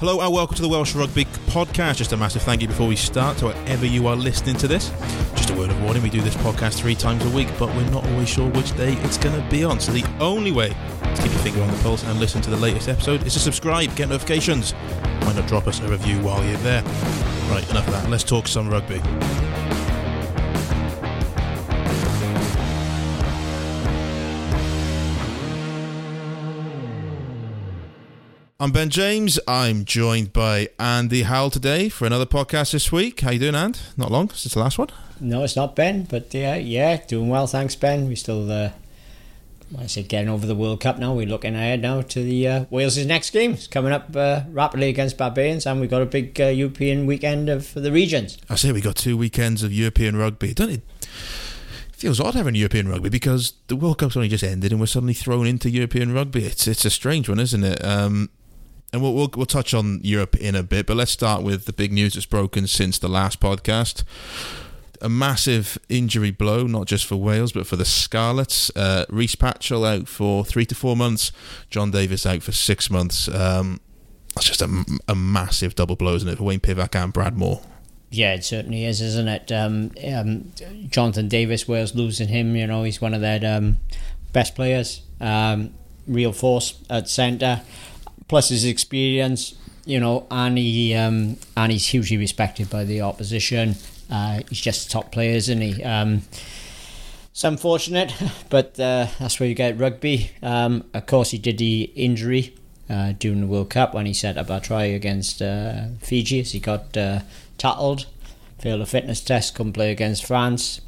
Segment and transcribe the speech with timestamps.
[0.00, 1.96] Hello and welcome to the Welsh Rugby Podcast.
[1.96, 4.88] Just a massive thank you before we start to wherever you are listening to this.
[5.34, 7.90] Just a word of warning, we do this podcast three times a week, but we're
[7.90, 9.78] not always sure which day it's going to be on.
[9.78, 12.56] So the only way to keep your finger on the pulse and listen to the
[12.56, 14.72] latest episode is to subscribe, get notifications.
[14.72, 16.82] Why not drop us a review while you're there?
[17.50, 18.08] Right, enough of that.
[18.08, 19.02] Let's talk some rugby.
[28.62, 29.40] I'm Ben James.
[29.48, 33.22] I'm joined by Andy Howell today for another podcast this week.
[33.22, 33.80] How you doing, And?
[33.96, 34.88] Not long since the last one.
[35.18, 37.46] No, it's not Ben, but yeah, yeah, doing well.
[37.46, 38.06] Thanks, Ben.
[38.06, 38.72] We're still, uh,
[39.78, 41.14] I said, getting over the World Cup now.
[41.14, 43.52] We're looking ahead now to the uh, Wales' next game.
[43.52, 47.48] It's coming up uh, rapidly against Barbarians, and we've got a big uh, European weekend
[47.48, 48.36] of the regions.
[48.50, 50.52] I say we got two weekends of European rugby.
[50.52, 50.82] Don't it?
[51.92, 55.14] Feels odd having European rugby because the World Cup's only just ended and we're suddenly
[55.14, 56.44] thrown into European rugby.
[56.44, 57.82] It's it's a strange one, isn't it?
[57.84, 58.30] Um,
[58.92, 61.72] and we'll, we'll, we'll touch on Europe in a bit, but let's start with the
[61.72, 64.04] big news that's broken since the last podcast.
[65.02, 68.70] A massive injury blow, not just for Wales, but for the Scarlets.
[68.76, 71.32] Uh, Rhys Patchell out for three to four months.
[71.70, 73.26] John Davies out for six months.
[73.28, 73.80] Um,
[74.34, 77.64] that's just a, a massive double blow, isn't it, for Wayne Pivac and Brad Mooar?
[78.10, 79.52] Yeah, it certainly is, isn't it?
[79.52, 80.52] Um, um,
[80.90, 83.78] Jonathan Davies, Wales losing him, you know, he's one of their um,
[84.32, 85.02] best players.
[85.20, 85.74] Um,
[86.06, 87.62] real force at centre
[88.30, 93.74] plus his experience, you know, and he um, and he's hugely respected by the opposition.
[94.08, 95.82] Uh, he's just a top player, isn't he?
[95.82, 96.22] Um,
[97.32, 98.14] it's unfortunate,
[98.48, 100.30] but uh, that's where you get rugby.
[100.44, 102.54] Um, of course, he did the injury
[102.88, 106.52] uh, during the World Cup when he set up a try against uh, Fiji as
[106.52, 107.20] he got uh,
[107.58, 108.06] tattled,
[108.60, 110.80] failed a fitness test, couldn't play against France,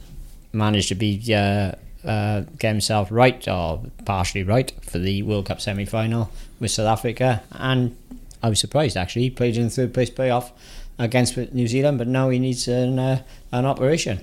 [0.53, 1.73] managed to be uh,
[2.05, 6.31] get himself right or partially right for the World Cup semi final
[6.63, 7.43] with South Africa.
[7.51, 7.97] And
[8.43, 9.23] I was surprised actually.
[9.23, 10.53] He played in the third place playoff
[10.99, 14.21] against New Zealand, but now he needs an, uh, an operation.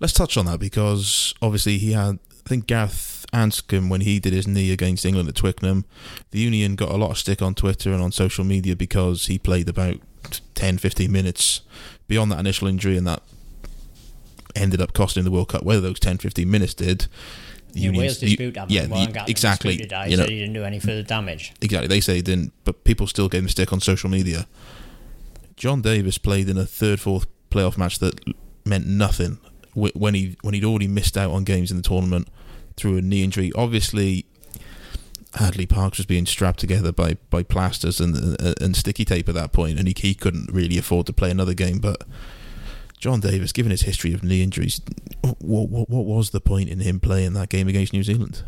[0.00, 4.32] Let's touch on that because obviously he had, I think Gareth Anscombe, when he did
[4.32, 5.84] his knee against England at Twickenham,
[6.32, 9.38] the Union got a lot of stick on Twitter and on social media because he
[9.38, 9.96] played about
[10.54, 11.62] 10 15 minutes
[12.08, 13.22] beyond that initial injury and that
[14.54, 15.62] ended up costing the World Cup.
[15.62, 17.06] Whether those 10, 15 minutes did,
[17.72, 18.56] yeah, Wales dispute.
[18.68, 19.76] Yeah, well, exactly.
[19.76, 21.52] Disputed, you know, he didn't do any further damage.
[21.60, 21.88] Exactly.
[21.88, 24.46] They say he didn't, but people still gave him stick on social media.
[25.56, 28.20] John Davies played in a third, fourth playoff match that
[28.64, 29.38] meant nothing
[29.74, 32.28] when he when he'd already missed out on games in the tournament
[32.76, 33.52] through a knee injury.
[33.54, 34.26] Obviously,
[35.34, 39.34] Hadley Parkes was being strapped together by, by plasters and, and, and sticky tape at
[39.34, 41.78] that point, and he, he couldn't really afford to play another game.
[41.78, 42.02] But
[43.02, 44.80] John Davies, given his history of knee injuries,
[45.40, 48.44] what, what, what was the point in him playing that game against New Zealand?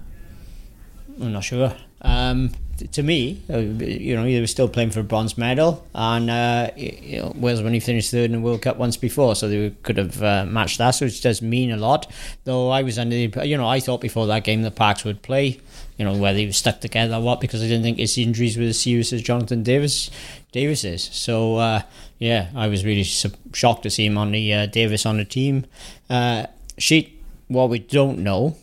[1.21, 1.75] I'm not sure.
[2.03, 2.53] Um,
[2.93, 6.71] to me, uh, you know, he was still playing for a bronze medal, and uh,
[6.77, 9.71] you know, Wales when he finished third in the World Cup once before, so they
[9.83, 12.11] could have uh, matched that, so which does mean a lot.
[12.45, 15.23] Though I was under the, you know, I thought before that game the Parkes would
[15.23, 15.61] play,
[15.97, 18.57] you know, whether he was stuck together or what, because I didn't think his injuries
[18.57, 20.11] were as serious as Jonathan Davis
[20.53, 21.05] Davies is.
[21.12, 21.83] So uh,
[22.19, 25.67] yeah, I was really shocked to see him on the uh, Davies on the team
[26.11, 26.47] uh,
[26.79, 27.23] sheet.
[27.49, 28.56] What we don't know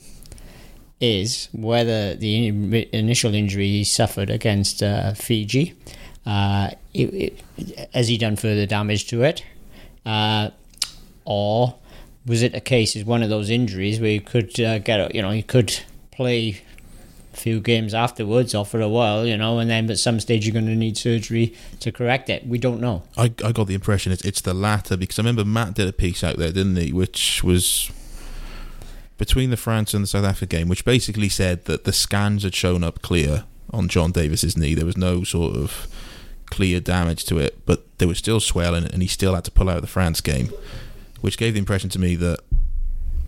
[1.02, 2.48] is whether the
[2.94, 5.76] initial injury he suffered against uh, Fiji
[6.26, 7.14] uh, it,
[7.58, 9.44] it, has he done further damage to it,
[10.06, 10.50] uh,
[11.26, 11.76] or
[12.26, 15.22] was it a case is one of those injuries where you could uh, get you
[15.22, 15.80] know you could
[16.12, 16.62] play
[17.34, 20.46] a few games afterwards or for a while, you know, and then at some stage
[20.46, 22.46] you're going to need surgery to correct it.
[22.46, 23.04] We don't know.
[23.18, 25.94] I, I got the impression it's, it's the latter because I remember Matt did a
[25.94, 27.90] piece out there, didn't he, which was
[29.22, 32.56] between the France and the South Africa game, which basically said that the scans had
[32.56, 34.74] shown up clear on John Davies's knee.
[34.74, 35.88] There was no sort of
[36.48, 39.70] clear damage to it, but there was still swelling, and he still had to pull
[39.70, 40.50] out of the France game,
[41.22, 42.40] which gave the impression to me that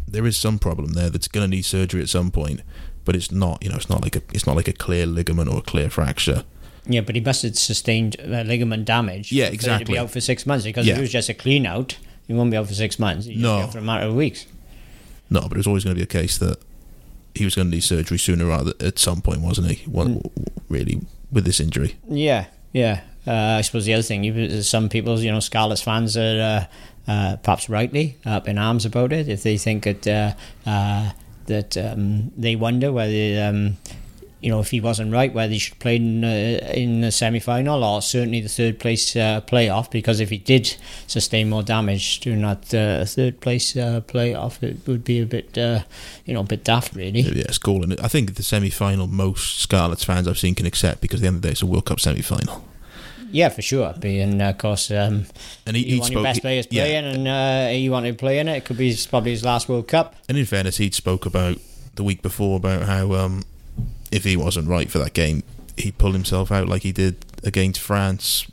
[0.07, 2.61] there is some problem there that's going to need surgery at some point
[3.05, 5.49] but it's not you know it's not like a it's not like a clear ligament
[5.49, 6.43] or a clear fracture.
[6.85, 9.31] Yeah, but he must have sustained uh, ligament damage.
[9.31, 9.85] Yeah, exactly.
[9.85, 10.93] To be out for six months because yeah.
[10.93, 11.97] if it was just a clean out,
[12.27, 13.25] he won't be out for six months.
[13.25, 14.45] He'd no, for a matter of weeks.
[15.33, 16.59] No, but it was always going to be a case that
[17.33, 19.89] he was going to need surgery sooner rather at some point, wasn't he?
[19.89, 20.47] One, mm.
[20.69, 21.01] Really,
[21.31, 21.95] with this injury.
[22.07, 23.01] Yeah, yeah.
[23.25, 26.67] Uh, I suppose the other thing, some people, you know, Scarlets fans are
[27.07, 30.33] uh, uh, perhaps rightly up in arms about it if they think that uh,
[30.69, 31.11] uh,
[31.47, 33.77] that um, they wonder whether um,
[34.43, 36.27] you know if he wasn't right whether he should play in uh,
[36.73, 40.75] in the semi final or certainly the third place uh, playoff because if he did
[41.07, 45.57] sustain more damage during that uh, third place uh, playoff it would be a bit
[45.57, 45.79] uh,
[46.25, 47.21] you know a bit daft really.
[47.21, 50.65] Yeah, it's cool, and I think the semi final most Scarlets fans I've seen can
[50.65, 52.63] accept because at the end of the day it's a World Cup semi final.
[53.31, 53.93] yeah, for sure.
[53.99, 55.25] Being, uh, of course, um,
[55.65, 56.13] And he, he want spoke.
[56.15, 56.83] your best players yeah.
[56.83, 58.57] playing, and uh, he wanted to play in it.
[58.57, 60.15] It could be his- probably his last World Cup.
[60.29, 61.57] And in fairness, he'd spoke about
[61.95, 63.43] the week before about how um,
[64.13, 65.43] if he wasn't right for that game,
[65.77, 68.47] he'd pull himself out like he did against France.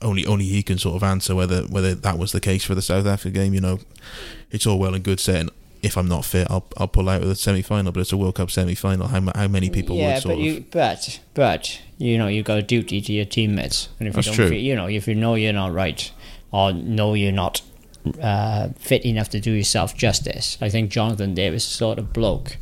[0.00, 2.82] Only only he can sort of answer whether whether that was the case for the
[2.82, 3.54] South Africa game.
[3.54, 3.80] You know,
[4.50, 5.50] it's all well and good saying
[5.82, 8.16] if I'm not fit, I'll I'll pull out of the semi final, but it's a
[8.16, 9.08] World Cup semi final.
[9.08, 12.46] How how many people yeah, would sort but of you, but but you know you've
[12.46, 14.48] got a duty to your teammates, and if That's you don't, true.
[14.50, 16.10] Feel, you know, if you know you're not right,
[16.52, 17.62] or know you're not
[18.20, 22.56] uh, fit enough to do yourself justice, I think Jonathan Davies is sort of bloke.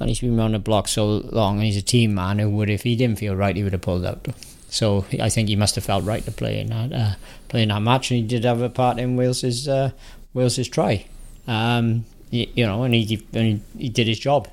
[0.00, 2.68] And he's been on the block so long, and he's a team man who would,
[2.68, 4.26] if he didn't feel right, he would have pulled out.
[4.68, 7.14] So I think he must have felt right to play in that, uh,
[7.48, 9.90] play in that match, and he did have a part in Wales's uh,
[10.34, 11.06] Wales's try.
[11.46, 14.48] Um, you, you know, and he, and he he did his job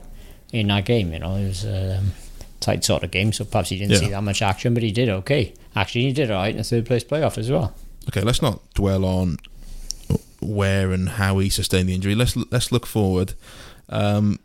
[0.54, 1.12] in that game.
[1.12, 2.12] You know, it was a um,
[2.60, 3.98] tight sort of game, so perhaps he didn't Yeah.
[3.98, 5.54] see that much action, but he did okay.
[5.76, 7.74] Actually, he did all right in the third place playoff as well.
[8.10, 9.38] Okay, let's not dwell on
[10.40, 12.14] where and how he sustained the injury.
[12.14, 13.34] Let's let's look forward.
[13.90, 14.40] Um,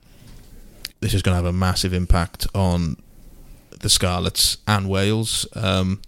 [1.01, 2.97] this is going to have a massive impact on
[3.81, 5.47] the Scarlets and Wales.
[5.55, 6.01] Um,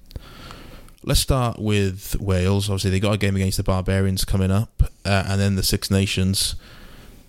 [1.02, 2.68] let's start with Wales.
[2.68, 5.90] Obviously, they got a game against the Barbarians coming up, uh, and then the Six
[5.90, 6.54] Nations.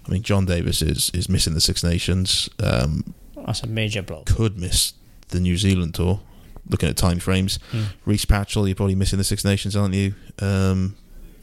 [0.07, 2.49] I mean, John Davies is is missing the Six Nations.
[2.63, 3.13] Um,
[3.45, 4.23] That's a major blow.
[4.25, 4.93] could miss
[5.29, 6.21] the New Zealand tour.
[6.69, 7.85] Looking at time frames, Mm.
[8.05, 10.13] Rhys Patchell, you're probably missing the Six Nations, aren't you?
[10.39, 10.95] Um,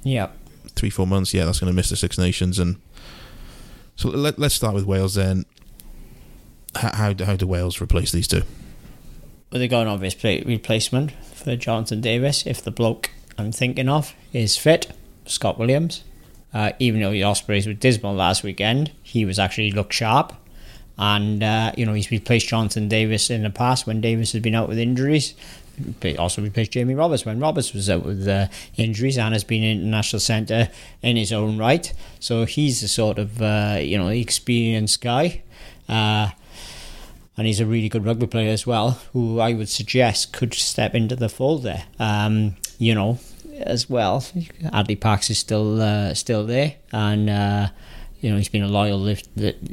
[0.05, 0.29] Yeah.
[0.77, 2.77] three four months yeah that's going to miss the six nations and
[3.97, 5.47] so let, let's start with wales then
[6.77, 8.43] how, how, do- how do wales replace these two
[9.51, 14.15] Well, they got an obvious replacement for Jonathan Davies if the bloke I'm thinking of
[14.33, 14.93] is fit,
[15.27, 16.05] Scott Williams.
[16.55, 20.33] Uh, even though the Ospreys were dismal last weekend, he was actually looked sharp.
[20.97, 24.55] And, uh, you know, he's replaced Jonathan Davies in the past when Davies has been
[24.55, 25.35] out with injuries.
[26.01, 28.47] He also replaced Jamie Roberts when Roberts was out with uh,
[28.79, 30.71] injuries and has been in international centre
[31.03, 31.93] in his own right.
[32.19, 35.43] So he's the sort of, uh, you know, experienced guy.
[37.37, 40.55] Uh, and he's a really good rugby player as well, who I would suggest could
[40.55, 41.85] step into the fold there.
[41.99, 43.19] Um, you know,
[43.61, 47.69] as well, Adley Parkes is still uh, still there, and uh,
[48.21, 49.29] you know he's been a loyal lift,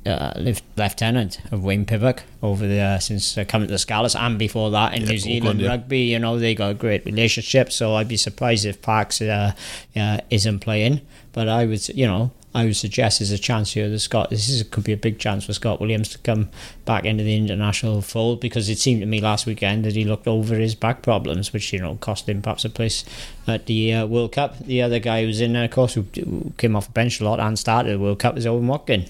[0.06, 4.38] uh, lift lieutenant of Wayne Pivac over there since uh, coming to the Scarlets, and
[4.40, 5.68] before that in Yeah, New Zealand Auckland, yeah.
[5.70, 6.00] rugby.
[6.00, 9.52] You know they got a great relationship, so I'd be surprised if Parkes uh,
[9.96, 11.02] uh, isn't playing.
[11.34, 14.30] But I would, you know, I would suggest there's a chance here that Scott.
[14.30, 16.50] This is, could be a big chance for Scott Williams to come
[16.86, 20.28] back into the international fold because it seemed to me last weekend that he looked
[20.28, 23.04] over his back problems, which you know cost him perhaps a place
[23.48, 24.60] at the uh, World Cup.
[24.60, 27.20] The other guy who was in there, of course, who, who came off the bench
[27.20, 29.06] a lot and started the World Cup was Owen Watkin.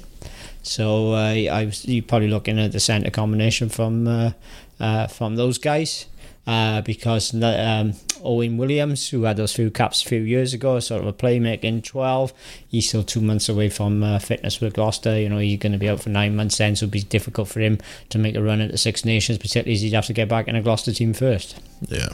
[0.61, 4.31] So uh, I was you're probably looking at the centre combination from uh,
[4.79, 6.05] uh, from those guys.
[6.45, 10.99] Uh, because um, Owen Williams, who had those few caps a few years ago, sort
[11.01, 12.33] of a playmaker in 12,
[12.67, 15.17] he's still two months away from uh, fitness with Gloucester.
[15.17, 17.47] You know, he's going to be out for nine months then, so it'll be difficult
[17.47, 17.77] for him
[18.09, 20.49] to make a run at the Six Nations, particularly as he'd have to get back
[20.49, 21.55] in a Gloucester team first.
[21.87, 22.09] yeah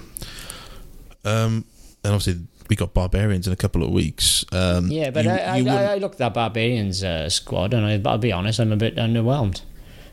[1.26, 1.66] um,
[2.04, 5.58] and obviously we got barbarians in a couple of weeks um, Yeah, but you- I,
[5.58, 8.60] you I, I, I looked at that Barbarians uh, squad, and I, I'll be honest,
[8.60, 9.62] I'm a bit underwhelmed.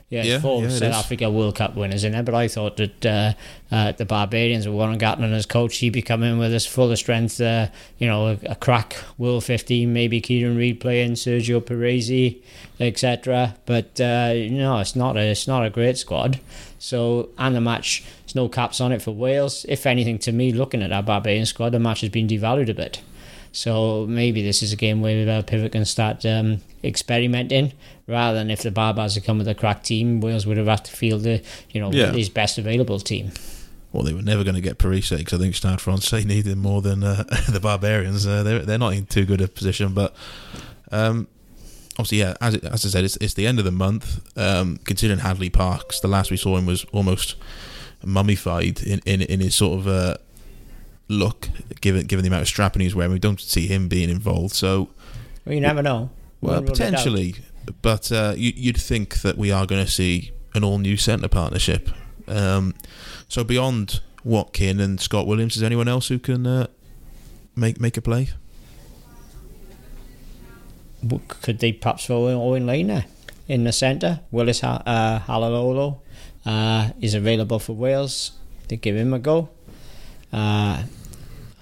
[0.08, 0.96] Yeah, Yeah, it's four yeah, South is.
[0.96, 3.32] Africa World Cup winners in there, but I thought that uh,
[3.72, 6.98] uh, the Barbarians with Warren Gatland as coach, he'd be coming with as full of
[6.98, 12.36] strength, uh, you know, a, a crack World 15, maybe Kieran Read playing, Sergio Parisse,
[12.78, 13.56] etc.
[13.66, 16.38] But uh, no, it's not a it's not a great squad.
[16.78, 19.66] So and the match, there's no caps on it for Wales.
[19.68, 22.74] If anything, to me, looking at that Barbarian squad, the match has been devalued a
[22.74, 23.00] bit.
[23.56, 27.72] So maybe this is a game where uh, Pivac can start um, experimenting
[28.06, 30.84] rather than if the Barbars had come with a crack team, Wales would have had
[30.84, 32.12] to field the you know Yeah.
[32.12, 33.30] his best available team.
[33.92, 36.58] well they were never going to get Parisse because I think Stade Francais need him
[36.58, 40.14] more than uh, the barbarians uh, they're, they're not in too good a position but
[40.92, 41.26] um,
[41.98, 44.78] obviously yeah as, it, as I said it's, it's the end of the month um,
[44.84, 47.36] considering Hadley Parkes the last we saw him was almost
[48.04, 50.16] mummified in, in, in his sort of uh,
[51.08, 51.48] look
[51.80, 54.88] given given the amount of strapping he's wearing we don't see him being involved so
[55.44, 56.10] Well, you never know.
[56.40, 56.88] well Won't rule it out.
[56.90, 57.34] potentially
[57.82, 61.28] but uh, you, you'd think that we are going to see an all new centre
[61.28, 61.90] partnership
[62.28, 62.74] um,
[63.28, 66.66] so beyond Watkin and Scott Williams is anyone else who can uh,
[67.54, 68.28] make make a play
[71.42, 73.04] Could they perhaps throw in Owen Lane
[73.46, 74.20] in the centre?
[74.32, 75.98] Willis ha- uh, Halaholo
[76.44, 78.32] uh, is available for Wales.
[78.68, 79.48] They give him a go.
[80.32, 80.82] Uh,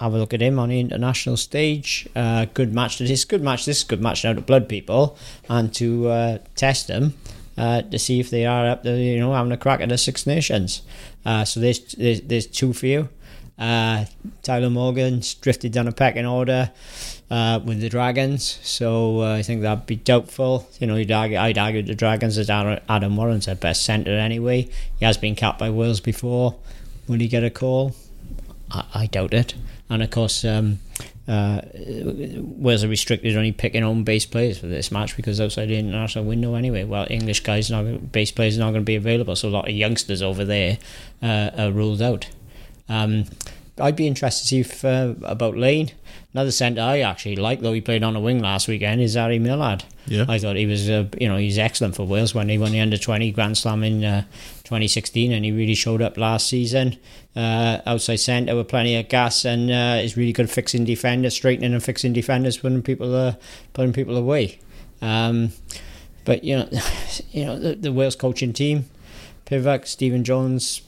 [0.04, 2.06] have a look at him on the international stage.
[2.14, 2.98] Uh, good match.
[2.98, 3.64] This is good match.
[3.64, 5.16] This is good match now to blood people
[5.48, 7.14] and to uh, test them
[7.56, 9.96] uh, to see if they are up to you know having a crack at the
[9.96, 10.82] Six Nations.
[11.24, 13.08] Uh, so there's, there's there's two for you.
[13.58, 14.04] Uh,
[14.42, 16.70] Tyler Morgan's drifted down a pecking order
[17.30, 20.68] uh, with the Dragons, so I think that'd be doubtful.
[20.80, 24.68] You know, argue, I'd argue the Dragons as Adam Warren's their best centre anyway.
[24.98, 26.56] He has been capped by Wales before.
[27.08, 27.94] Will he get a call?
[28.70, 29.54] I, I doubt it.
[29.90, 30.78] And of course, um,
[31.26, 35.78] uh, Wales are restricted only picking home base players for this match because outside the
[35.78, 36.84] international window anyway.
[36.84, 39.68] Well, English guys not base players are not going to be available, so a lot
[39.68, 40.78] of youngsters over there
[41.22, 42.28] uh, are ruled out.
[42.88, 43.24] Um,
[43.78, 45.92] I'd be interested to see if, uh, about Lane.
[46.34, 49.40] Another centre I actually like, though he played on the wing last weekend, is Harri
[49.40, 49.84] Millard.
[50.06, 50.24] Yeah.
[50.28, 52.80] I thought he was, uh, you know, he's excellent for Wales when he won the
[52.80, 54.22] under 20 Grand Slam in uh,
[54.64, 56.98] 2016, and he really showed up last season.
[57.36, 61.72] Uh, outside centre with plenty of gas, and uh, is really good fixing defenders, straightening
[61.72, 63.34] and fixing defenders, putting people, uh,
[63.72, 64.58] putting people away.
[65.00, 65.52] Um,
[66.24, 66.68] but you know,
[67.30, 68.86] you know the, the Wales coaching team,
[69.46, 70.82] Pivac, Stephen Jones,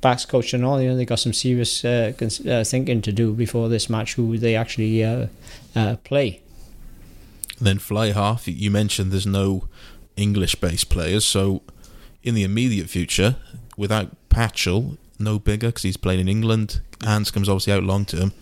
[0.00, 3.12] backs coach and all, you know, they got some serious uh, cons- uh, thinking to
[3.12, 5.26] do before this match who they actually uh,
[5.76, 6.40] uh play.
[7.58, 9.68] And then fly half, you mentioned there's no
[10.16, 11.62] English based players, so
[12.22, 13.36] in the immediate future,
[13.76, 18.32] without Patchell, no Biggar because he's playing in England, Anscombe's obviously out long term,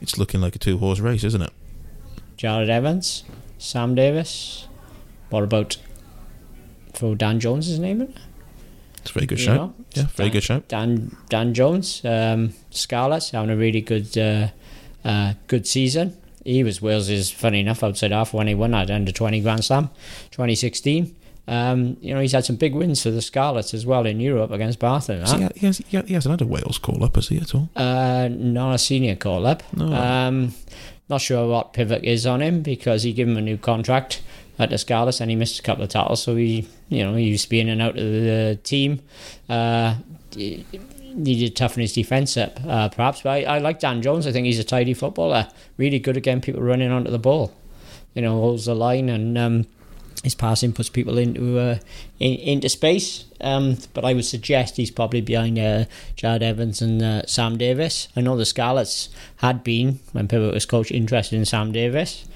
[0.00, 1.52] it's looking like a two horse race, isn't it?
[2.36, 3.24] Jarrod Evans,
[3.58, 4.66] Sam Davies.
[5.30, 5.76] What about
[6.94, 8.14] for Dan Jones' name in?
[9.08, 9.54] It's a very good show.
[9.54, 10.60] Know, yeah, very Dan, good show.
[10.68, 14.48] Dan Dan Jones, um, Scarlets having a really good uh,
[15.04, 16.16] uh, good season.
[16.44, 19.88] He was Wales's funny enough outside half when he won that under twenty Grand Slam,
[20.30, 21.16] twenty sixteen.
[21.46, 24.50] Um, you know, he's had some big wins for the Scarlets as well in Europe
[24.50, 25.06] against Bath.
[25.06, 25.14] He,
[25.58, 27.70] he, has, he hasn't had a Wales call up, has he at all?
[27.74, 29.62] Uh, not a senior call up.
[29.74, 29.90] No.
[29.90, 30.54] Um,
[31.08, 34.20] not sure what Pivac is on him because he gave him a new contract
[34.58, 37.24] at the Scarlets and he missed a couple of tackles, so he, you know, he
[37.24, 39.00] used to be in and out of the team.
[39.48, 39.94] Uh,
[41.18, 43.22] needed to toughen his defence up, uh, perhaps.
[43.22, 44.26] But I, I like Dan Jones.
[44.26, 45.48] I think he's a tidy footballer.
[45.76, 46.40] Really good again.
[46.40, 47.54] People running onto the ball.
[48.14, 49.66] You know, holds the line and um,
[50.24, 51.78] his passing puts people into uh,
[52.18, 53.24] in, into space.
[53.40, 55.84] Um, but I would suggest he's probably behind uh,
[56.16, 58.08] Jarrod Evans and uh, Sam Davies.
[58.16, 62.26] I know the Scarlets had been when Pivac was coach interested in Sam Davies.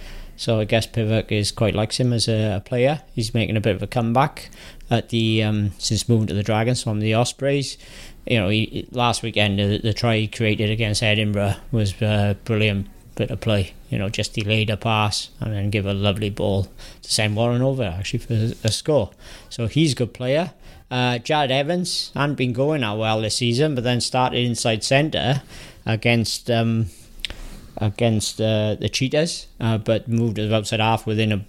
[0.42, 3.02] So I guess Pivac is quite likes him as a, a, player.
[3.14, 4.50] He's making a bit of a comeback
[4.90, 7.78] at the um, since moving to the Dragons from the Ospreys.
[8.26, 12.88] You know, he, last weekend the, the, try he created against Edinburgh was uh, brilliant
[13.14, 13.74] bit of play.
[13.88, 17.62] You know, just delayed a pass and then give a lovely ball to send Warren
[17.62, 19.12] over actually for a score.
[19.48, 20.54] So he's a good player.
[20.90, 25.42] Uh, Jarrod Evans hadn't been going that well this season, but then started inside centre
[25.86, 26.50] against.
[26.50, 26.86] Um,
[27.82, 31.44] against uh, the Cheetahs, uh, but moved to the outside half within a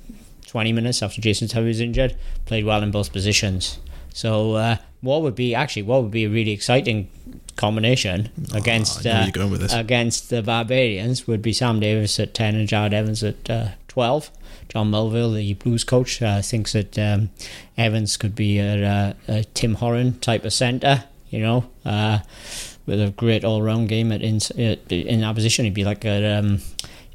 [0.48, 2.16] 20 minutes after Jason Tovey was injured.
[2.46, 3.80] Played well in both positions.
[4.14, 7.10] So uh, what would be actually what would be a really exciting
[7.56, 9.28] combination oh, against uh,
[9.72, 14.32] against the Barbarians would be Sam Davies at 10 and Jarrod Evans at uh, 12.
[14.70, 17.30] John Mulvihill, the Blues coach, uh, thinks that um,
[17.78, 21.70] Evans could be a, a, Tim Horan type of centre, you know
[22.86, 24.40] with a great all round game at in
[24.90, 25.66] in opposition.
[25.66, 26.60] He'd be like a um,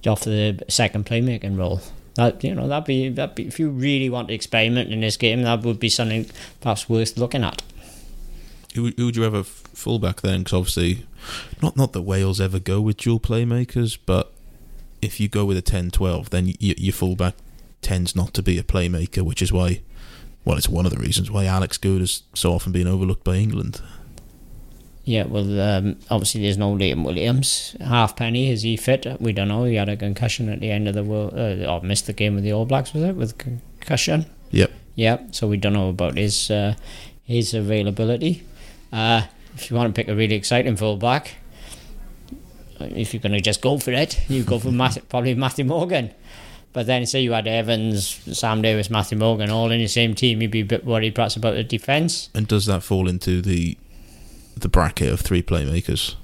[0.07, 1.81] off the second playmaking role.
[2.15, 5.17] That you know that'd be that be if you really want to experiment in this
[5.17, 6.27] game, that would be something
[6.61, 7.63] perhaps worth looking at.
[8.75, 10.41] Who, who would you have a fullback then?
[10.41, 11.07] Because obviously,
[11.63, 14.33] not not that Wales ever go with dual playmakers, but
[15.01, 17.35] if you go with a 10-12, then you, your fullback
[17.83, 19.81] tends not to be a playmaker, which is why,
[20.45, 23.37] well, it's one of the reasons why Alex Goode has so often been overlooked by
[23.37, 23.81] England.
[25.09, 27.75] Yeah, well, um, obviously there's no Liam Williams.
[27.81, 29.07] Halfpenny, is he fit?
[29.19, 29.65] We don't know.
[29.65, 32.35] He had a concussion at the end of the world, uh, or missed the game
[32.35, 33.17] with the All Blacks, was it?
[33.17, 34.27] With concussion?
[34.51, 34.71] Yep.
[34.97, 35.35] Yep.
[35.35, 36.75] So we don't know about his uh,
[37.25, 38.43] his availability.
[38.93, 39.23] Uh,
[39.55, 41.37] if you want to pick a really exciting fullback,
[42.79, 46.13] if you're going to just go for it, you go for Matt, probably Matthew Morgan.
[46.75, 48.07] But then, say you had Evans,
[48.39, 51.35] Sam Davies, Matthew Morgan all in the same team, you'd be a bit worried perhaps
[51.35, 52.29] about the defence.
[52.35, 53.79] And does that fall into the
[54.61, 56.15] the bracket of three playmakers.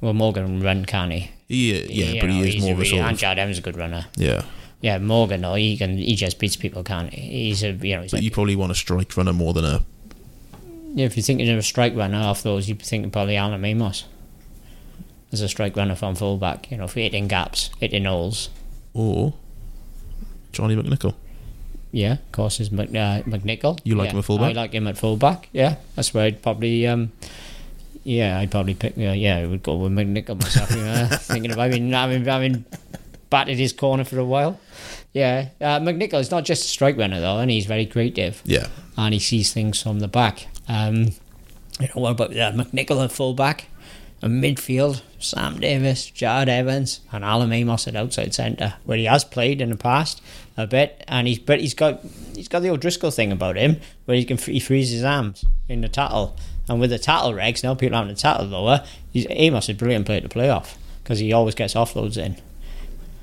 [0.00, 1.30] Well, Morgan run, can he?
[1.48, 4.06] Yeah, yeah, but he is more of a sort and Evans is a good runner.
[4.16, 4.42] Yeah.
[4.80, 7.20] Yeah, Morgan, or he can, he just beats people, can't he?
[7.46, 8.02] He's a, you know.
[8.02, 9.84] but like, you probably want a strike runner more than a.
[10.94, 13.64] Yeah, if you're thinking of a strike runner off those, you'd be thinking probably Hallam
[13.64, 14.04] Amos
[15.30, 16.70] as a strike runner from fullback.
[16.70, 18.50] You know, for hitting gaps, hitting holes.
[18.92, 19.34] Or
[20.50, 21.14] Johnny McNicholl.
[21.92, 23.78] Yeah, of course, is Mc, uh, McNicholl.
[23.84, 24.50] You like yeah, him at fullback?
[24.50, 25.48] I like him at fullback.
[25.52, 26.86] Yeah, that's where I'd probably.
[26.86, 27.12] Um,
[28.04, 28.96] yeah, I'd probably pick.
[28.96, 30.70] Uh, yeah, I would go with McNicholl myself.
[30.70, 32.64] You know, thinking of having having having
[33.30, 34.58] batted his corner for a while.
[35.12, 38.42] Yeah, uh, McNicholl is not just a strike runner though, and he's very creative.
[38.44, 40.48] Yeah, and he sees things from the back.
[40.68, 41.12] Um,
[41.80, 43.66] you know, what about uh, McNicholl at fullback?
[44.20, 49.24] And midfield, Sam Davies, Jarrod Evans, and Hallam Amos at outside centre, where he has
[49.24, 50.22] played in the past
[50.56, 52.02] a bit, and he's but he's got
[52.34, 55.80] he's got the O'Driscoll thing about him, where he can he frees his arms in
[55.80, 56.36] the tackle,
[56.68, 59.74] and with the tackle regs now people having the tackle lower, he's, Amos is a
[59.74, 62.36] brilliant player to play off because he always gets offloads in.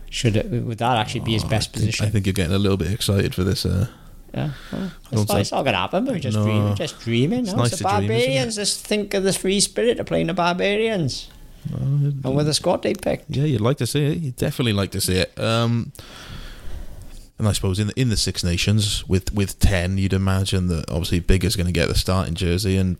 [0.09, 2.05] Should it, would that actually be his best I think, position?
[2.05, 3.65] I think you're getting a little bit excited for this.
[3.65, 3.87] Uh,
[4.33, 6.05] Yeah, well, it's, not, say- it's not going to happen.
[6.05, 6.43] But we're just No.
[6.45, 6.75] dreaming.
[6.75, 7.39] Just dreaming.
[7.41, 8.55] It's no, nice it's to the dream, barbarians.
[8.55, 11.29] Just think of the free spirit of playing the barbarians,
[11.71, 13.29] and with the squad they picked.
[13.29, 14.17] yeah, you'd like to see it.
[14.17, 15.37] You'd definitely like to see it.
[15.39, 15.91] Um,
[17.37, 20.89] and I suppose in the, in the Six Nations with with ten, you'd imagine that
[20.89, 22.97] obviously Biggar's going to get the starting jersey, and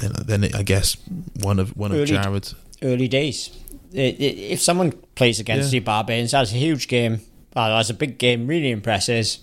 [0.00, 0.96] then then I guess
[1.40, 2.54] one of one of Early- Jarrod's.
[2.82, 3.50] Early days.
[3.92, 5.80] If someone plays against Yeah.
[5.80, 7.20] the barbarians, that's a huge game.
[7.54, 8.46] Uh, that's a big game.
[8.46, 9.38] Really impresses.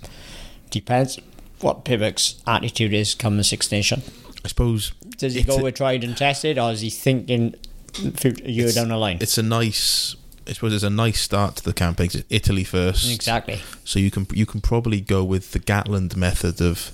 [0.71, 1.19] Depends
[1.61, 4.01] what Pivac's attitude is come the Six Nation.
[4.43, 7.55] I suppose Does he go a- with tried and tested, or is he thinking
[8.23, 9.17] a year down the line?
[9.21, 10.15] it's a nice.
[10.47, 12.05] I suppose it's a nice start to the campaign.
[12.13, 13.59] it's Italy first, Exactly.
[13.83, 16.91] So you can you can probably go with the Gatland method of,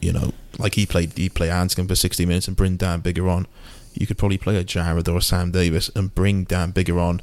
[0.00, 3.30] you know, like he played he played Anscombe for sixty minutes and bring Dan Biggar
[3.30, 3.46] on.
[3.94, 7.20] You could probably play a Jarrod or a Sam Davies and bring Dan Biggar on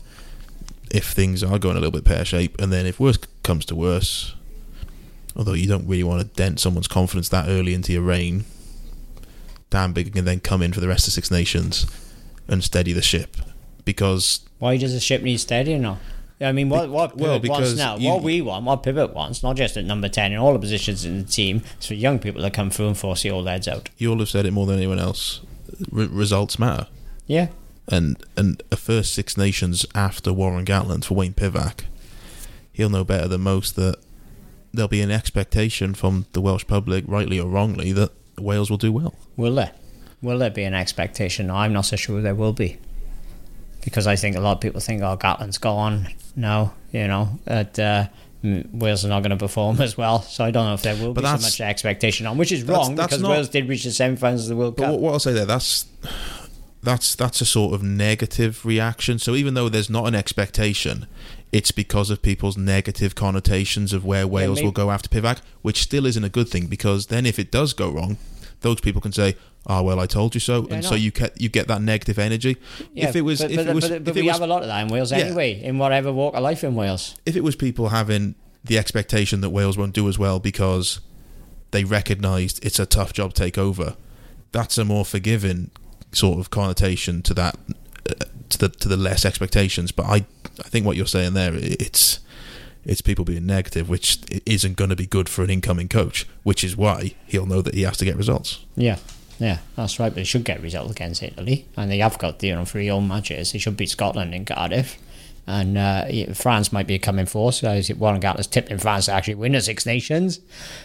[0.91, 2.59] if things are going a little bit pear shape.
[2.59, 4.35] and then if worse comes to worse,
[5.35, 8.45] although you don't really want to dent someone's confidence that early into your reign,
[9.69, 11.85] Dan Biggar can then come in for the rest of Six Nations
[12.47, 13.37] and steady the ship
[13.85, 15.99] because Why does the ship need steadying now?
[16.39, 19.41] I mean, what what Pivac well, wants now, you- what we want, what Pivac wants,
[19.41, 22.19] not just at number ten in all the positions in the team, it's for young
[22.19, 23.89] people to come through and force the old heads out.
[23.97, 25.41] you all have said it more than anyone else.
[25.91, 26.87] Re- results matter.
[27.25, 27.47] Yeah,
[27.87, 31.81] and and a first Six Nations after Warren Gatland for Wayne Pivac,
[32.71, 33.95] he'll know better than most that
[34.73, 38.91] there'll be an expectation from the Welsh public, rightly or wrongly, that Wales will do
[38.91, 39.15] well.
[39.35, 39.71] will there?
[40.21, 41.49] Will there be an expectation?
[41.49, 42.77] I'm not so sure there will be,
[43.83, 47.77] because I think a lot of people think, oh, Gatland's gone now, you know, that
[47.79, 48.07] uh,
[48.43, 50.21] Wales are not going to perform as well.
[50.21, 52.65] So I don't know if there will But be so much expectation on, which is
[52.65, 54.91] that's- wrong that's because not- Wales did reach the semi-finals of the World Cup.
[54.91, 55.85] what, what I'll say there, that's
[56.83, 59.19] that's that's a sort of negative reaction.
[59.19, 61.07] So even though there's not an expectation,
[61.51, 66.05] it's because of people's negative connotations of where Wales will go after Pivac, which still
[66.05, 68.17] isn't a good thing because then if it does go wrong,
[68.61, 69.35] those people can say,
[69.67, 72.17] "Oh well, I told you so," Yeah, and so you get you get that negative
[72.17, 72.57] energy.
[72.93, 74.47] Yeah, if it was, but, if but, it was, but, but we was have a
[74.47, 75.19] lot of that in Wales Yeah.
[75.19, 77.15] anyway, in whatever walk of life in Wales.
[77.25, 80.99] if it was people having the expectation that Wales won't do as well because
[81.71, 83.95] they recognised it's a tough job to take over,
[84.51, 85.69] that's a more forgiving
[86.11, 87.57] sort of connotation to that
[88.09, 88.13] uh,
[88.49, 89.91] to the to the less expectations.
[89.91, 90.25] But I
[90.63, 92.19] I think what you're saying there it's
[92.85, 96.25] it's people being negative, which isn't going to be good for an incoming coach.
[96.43, 98.65] Which is why he'll know that he has to get results.
[98.77, 98.97] Yeah,
[99.39, 100.09] yeah, that's right.
[100.09, 103.07] But they should get results against Italy, and they have got you know three home
[103.07, 103.51] matches.
[103.51, 104.97] They should beat Scotland in Cardiff,
[105.45, 107.63] and uh, France might be a coming force.
[107.63, 110.39] Uh, Warren Gatland's tipping France to actually win the Six Nations.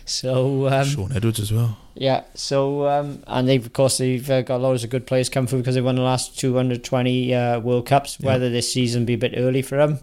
[0.05, 1.79] So um, Shaun Edwards as well.
[1.95, 5.47] yeah, so um, and they've of course they've uh, got loads of good players come
[5.47, 8.21] through because they won the last two hundred twenty uh, World Cups.
[8.21, 9.99] Whether this season be a bit early for them,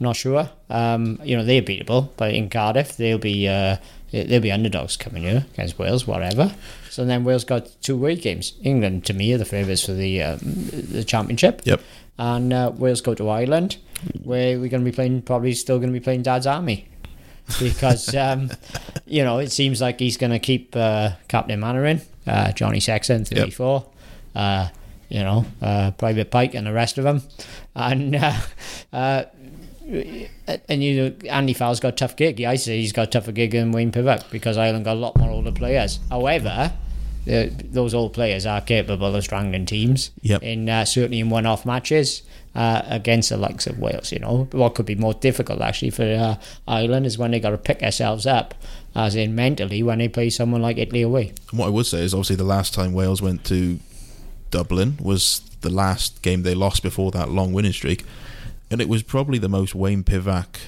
[0.00, 0.50] not sure.
[0.70, 3.76] Um, you know they're beatable, but in Cardiff they'll be uh,
[4.10, 6.54] they'll be underdogs coming here against Wales, whatever.
[6.90, 8.54] So then Wales got two away games.
[8.62, 11.62] England to me are the favourites for the um, the championship.
[11.64, 11.80] Yep.
[12.18, 13.76] And uh, Wales go to Ireland,
[14.24, 16.88] where we're going to be playing probably still going to be playing Dad's Army
[17.60, 18.50] because um,
[19.06, 23.24] you know it seems like he's going to keep uh, Captain Mainwaring, uh, Johnny Sexton,
[23.24, 23.86] thirty four.
[24.34, 24.68] Uh,
[25.08, 27.22] you know, uh, Private Pike and the rest of them,
[27.74, 28.34] and uh,
[28.92, 29.24] uh,
[29.88, 32.42] and you know Andy Farrell's got a tough gig.
[32.42, 35.16] I say he's got a tougher gig than Wayne Pivac because Ireland got a lot
[35.18, 35.98] more older players.
[36.10, 36.72] However.
[37.30, 40.42] Uh, those old players are capable of strangling teams Yep.
[40.42, 42.22] in uh, certainly in one-off matches
[42.54, 44.10] uh, against the likes of Wales.
[44.12, 47.50] You know, what could be more difficult actually for uh, Ireland is when they got
[47.50, 48.54] to pick themselves up,
[48.94, 51.34] as in mentally when they play someone like Italy away.
[51.50, 53.78] And what I would say is obviously the last time Wales went to
[54.50, 58.06] Dublin was the last game they lost before that long winning streak,
[58.70, 60.58] and it was probably the most Wayne Pivac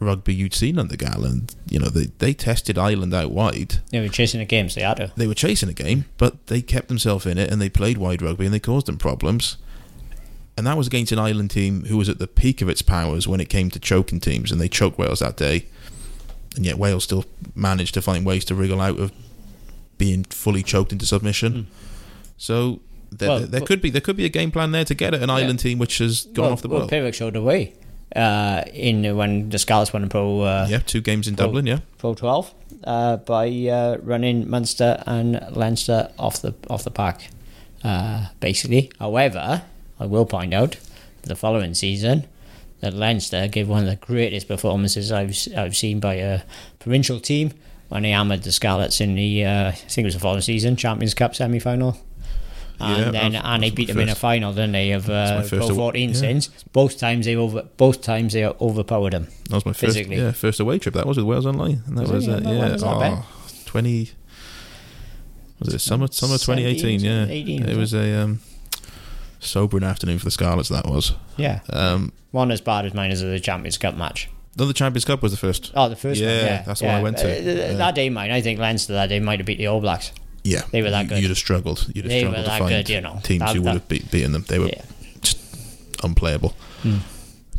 [0.00, 1.54] rugby you'd seen under Gatland.
[1.68, 3.76] You know, they they tested Ireland out wide.
[3.90, 5.12] They were chasing the games they had to.
[5.16, 8.22] They were chasing a game, but they kept themselves in it and they played wide
[8.22, 9.58] rugby and they caused them problems.
[10.56, 13.26] And that was against an Ireland team who was at the peak of its powers
[13.26, 15.66] when it came to choking teams, and they choked Wales that day.
[16.56, 19.12] And yet Wales still managed to find ways to wriggle out of
[19.96, 21.52] being fully choked into submission.
[21.52, 21.62] Hmm.
[22.36, 24.84] So there, Well, there, there but- could be there could be a game plan there
[24.84, 27.10] to get at an Ireland team which has gone well, off the well, boil.
[27.12, 27.72] Showed the way
[28.16, 31.66] uh, in when the Scarlets won the Pro uh, yeah, two games in Well, Dublin.
[31.66, 37.28] Yeah, Pro 12 uh, by uh, running Munster and Leinster off the off the pack.
[37.84, 38.90] uh, basically.
[38.98, 39.62] However,
[39.98, 40.76] I will point out
[41.22, 42.26] the following season
[42.80, 46.40] that Leinster gave one of the greatest performances I've I've seen by a
[46.78, 47.52] provincial team
[47.88, 50.76] when they hammered the Scarlets in the uh, I think it was the following season
[50.76, 51.96] Champions Cup semi final.
[52.80, 54.92] And Yeah, then and they beat them in a final, didn't they?
[54.92, 56.14] Of uh, my first aw- 14 yeah.
[56.14, 59.28] since both times they over both times they overpowered them.
[59.48, 60.16] That was my first, Physically.
[60.16, 60.94] yeah, first away trip.
[60.94, 63.26] That was with Wales Online, and that Was was, uh, yeah, that, oh,
[63.66, 64.10] twenty.
[65.58, 66.06] Was it summer?
[66.10, 67.00] Summer 2018.
[67.00, 68.40] Yeah, 18, it was a um,
[69.40, 70.70] sobering afternoon for the Scarlets.
[70.70, 71.12] That was.
[71.36, 74.28] Yeah, Um, one as bad as mine as the Champions Cup match.
[74.56, 75.70] no, the Champions Cup was the first.
[75.74, 76.30] Oh, the first one.
[76.30, 77.24] Yeah, Yeah, that's the one I went to.
[77.30, 77.72] Uh, Yeah.
[77.74, 78.30] That day, mine.
[78.30, 80.12] I think Leinster that day might have beat the All Blacks.
[80.42, 81.18] Yeah, They were that you, good.
[81.22, 81.86] You'd have struggled.
[81.94, 83.20] You'd have They were struggled to find good, you know.
[83.22, 84.44] teams That- who would have beat, beaten them.
[84.48, 84.82] They were Yeah.
[86.02, 86.54] unplayable.
[86.82, 86.98] Hmm.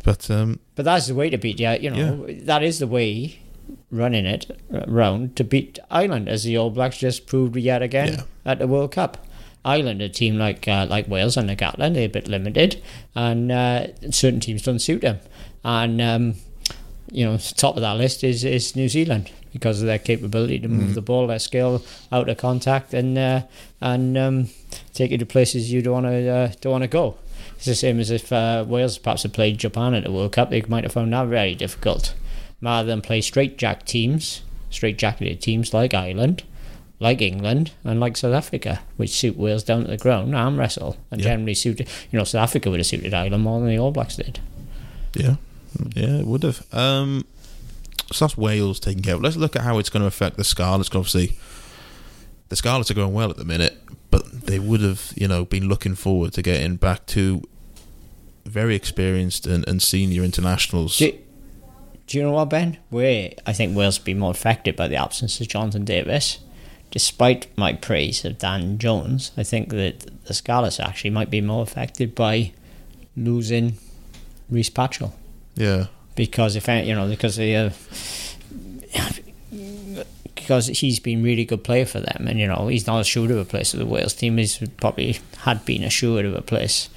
[0.04, 1.60] But um, But that's the way to beat.
[1.60, 3.38] Yeah, you know, that is the way
[3.92, 8.14] running it uh, round to beat Ireland, as the All Blacks just proved yet again
[8.14, 8.24] Yeah.
[8.52, 9.26] at the World Cup.
[9.64, 12.82] Ireland, a team like uh, like Wales and the Gatland, they're a bit limited,
[13.14, 15.20] and uh, certain teams don't suit them.
[15.64, 16.34] And um,
[17.12, 20.68] you know, top of that list is, is New Zealand because of their capability to
[20.68, 23.42] move the ball, their skill out of contact, and uh,
[23.82, 24.48] and um,
[24.94, 27.18] take you to places you don't want to uh, don't want to go.
[27.58, 30.50] It's the same as if uh, Wales perhaps had played Japan at the World Cup.
[30.50, 32.16] They might have found that very difficult.
[32.62, 36.44] Rather than play straight jack teams, straight jacketed teams like Ireland,
[37.00, 40.98] like England, and like South Africa, which suit Wales down to the ground, arm wrestle,
[41.12, 41.30] and Yeah.
[41.30, 41.88] generally suited.
[42.12, 44.40] You know, South Africa would have suited Ireland more than the All Blacks did.
[45.16, 45.36] yeah,
[45.96, 46.64] yeah, it would have.
[46.74, 47.26] Um,
[48.12, 49.22] so that's Wales taken care of.
[49.22, 50.90] Let's look at how it's going to affect the Scarlets.
[50.94, 51.38] Obviously,
[52.50, 53.78] the Scarlets are going well at the minute,
[54.10, 57.42] but they would have, you know, been looking forward to getting back to
[58.46, 60.98] very experienced and, and senior internationals.
[60.98, 61.18] Do,
[62.08, 62.78] do you know what, Ben?
[62.90, 66.40] Where I think Wales will be more affected by the absence of Jonathan Davies.
[66.90, 71.64] Despite my praise of Dan Jones, I think that the Scarlets actually might be more
[71.64, 72.52] affected by
[73.16, 73.78] losing
[74.50, 75.14] Rhys Patchell.
[75.56, 77.70] Yeah, because if you know because they uh,
[80.52, 82.28] because he's been really good player for them.
[82.28, 83.74] And you know he's not assured of a place.
[83.74, 86.90] With the Wales team he's probably had been assured of a place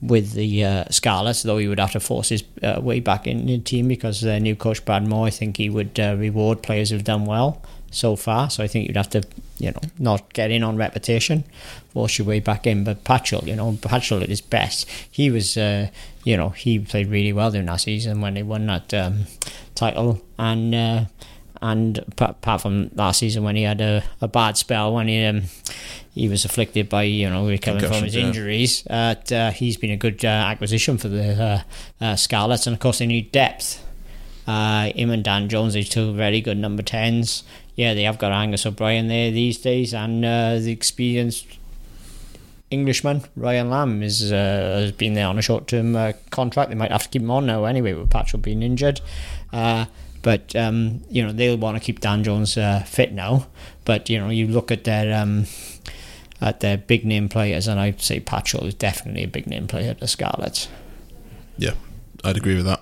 [0.00, 3.46] with the uh, Scarlets though he would have to force his uh, way back in
[3.46, 6.90] the team because their new coach Brad Mooar I think he would uh, reward players
[6.90, 8.48] who've done well so far.
[8.48, 9.22] So I think you'd have to
[9.58, 11.44] you know not get in on reputation
[11.92, 12.84] force your way back in.
[12.84, 14.88] But Patchell you know Patchell at his best.
[15.10, 15.88] He was uh,
[16.24, 19.26] you know he played really well during that season when they won that um,
[19.74, 20.20] title.
[20.38, 21.04] And uh,
[21.62, 25.24] and pa- apart from last season when he had a, a bad spell when he
[25.24, 25.42] um,
[26.14, 28.26] he was afflicted by you know recovering from his yeah.
[28.26, 31.64] injuries uh, uh, he's been a good uh, acquisition for the
[32.00, 32.66] uh, uh, Scarlets.
[32.66, 33.84] And of course they need depth.
[34.46, 37.42] Uh, him and Dan Jones are two very good number 10s
[37.76, 41.46] yeah they have got Angus O'Brien there these days and uh, the experienced
[42.70, 46.70] Englishman Ryan Lamb is uh, has been there on a short term uh, contract.
[46.70, 49.00] They might have to keep him on now anyway with Patchell being injured.
[49.52, 49.86] Uh,
[50.22, 53.46] but um, you know they'll want to keep Dan Jones uh, fit now.
[53.84, 55.46] But you know you look at their um,
[56.40, 59.90] at their big name players, and I'd say Patchell is definitely a big name player
[59.90, 60.68] at the Scarlets.
[61.58, 61.72] Yeah,
[62.24, 62.80] I'd agree with that.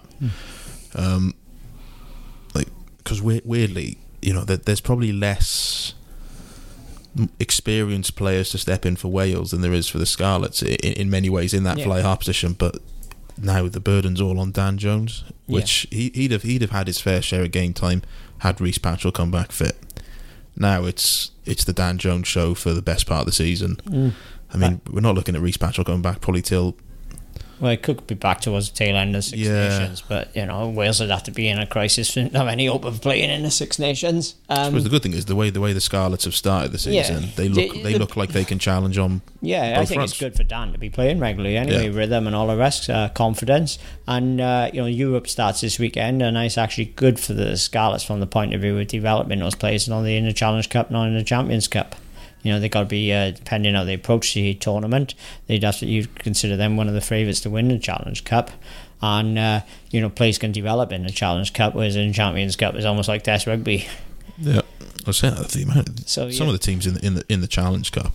[0.95, 1.35] Um,
[2.55, 5.98] like, because weirdly, you know, there's probably less m-
[7.41, 11.11] experienced players to step in for Wales than there is for the Scarlets in, in
[11.11, 11.85] many ways in that Yeah.
[11.85, 12.53] fly half position.
[12.53, 12.79] But
[13.41, 17.01] now the burden's all on Dan Jones, which he, he'd have he'd have had his
[17.01, 18.03] fair share of game time
[18.39, 19.77] had Rhys Patchell come back fit.
[20.57, 23.77] Now it's it's the Dan Jones show for the best part of the season.
[23.87, 24.13] Mm.
[24.53, 26.77] I mean, we're not looking at Rhys Patchell going back probably till
[27.61, 29.69] Well, it could be back towards the tail end of Six Yeah.
[29.79, 32.67] Nations, but you know Wales would have to be in a crisis to have any
[32.67, 34.35] hope of playing in the Six Nations.
[34.49, 36.73] I Um, suppose the good thing is the way the way the Scarlets have started
[36.73, 37.03] the Yeah.
[37.03, 37.31] season.
[37.37, 39.23] They look The- they the- look like they can challenge on.
[39.43, 40.13] Yeah, I think fronts.
[40.13, 41.97] it's good for Dan to be playing regularly anyway, Yeah.
[41.97, 43.79] rhythm and all the rest, uh, confidence.
[44.07, 48.03] And, uh, you know, Europe starts this weekend, and it's actually good for the Scarlets
[48.05, 50.91] from the point of view of developing those players, not only in the Challenge Cup,
[50.91, 51.95] not in the Champions Cup.
[52.43, 55.15] You know, they've got to be, uh, depending on how they approach the tournament,
[55.47, 58.51] they'd have to, you'd consider them one of the favourites to win the Challenge Cup.
[59.01, 62.75] And, uh, you know, players can develop in the Challenge Cup, whereas in Champions Cup,
[62.75, 63.87] it's almost like Test rugby.
[64.39, 66.09] Yeah, I was saying that the amount.
[66.09, 66.55] So, Some yeah.
[66.55, 68.13] of the teams in the in the in the Challenge Cup.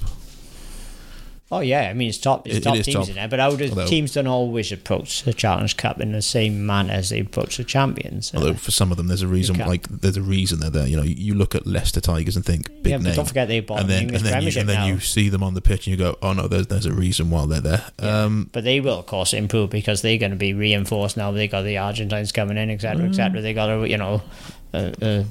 [1.51, 3.09] Oh yeah, I mean it's top, it's It- it top is teams top.
[3.09, 6.21] in there, but how do Although- teams don't always approach the Challenge Cup in the
[6.21, 8.31] same manner as they approach the champions?
[8.33, 9.57] Uh, Although for some of them, there's a reason.
[9.59, 10.87] Like there's a reason they're there.
[10.87, 13.59] You know, you look at Leicester Tigers and think big yeah, name, don't forget they
[13.59, 15.61] bought and the then English and then, you, and then you see them on the
[15.61, 17.85] pitch and you go, oh no, there's there's a reason why they're there.
[18.01, 18.23] Yeah.
[18.23, 21.31] Um, but they will, of course, improve because they're going to be reinforced now.
[21.31, 23.09] They got the Argentines coming in, etc., Mm.
[23.09, 23.41] etc.
[23.41, 24.23] They got a you know
[24.73, 25.25] a, a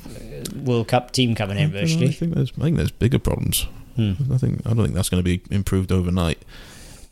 [0.61, 3.67] World Cup team coming in I think there's I think there's bigger problems.
[3.97, 4.13] Hmm.
[4.33, 6.43] I think I don't think that's going to be improved overnight.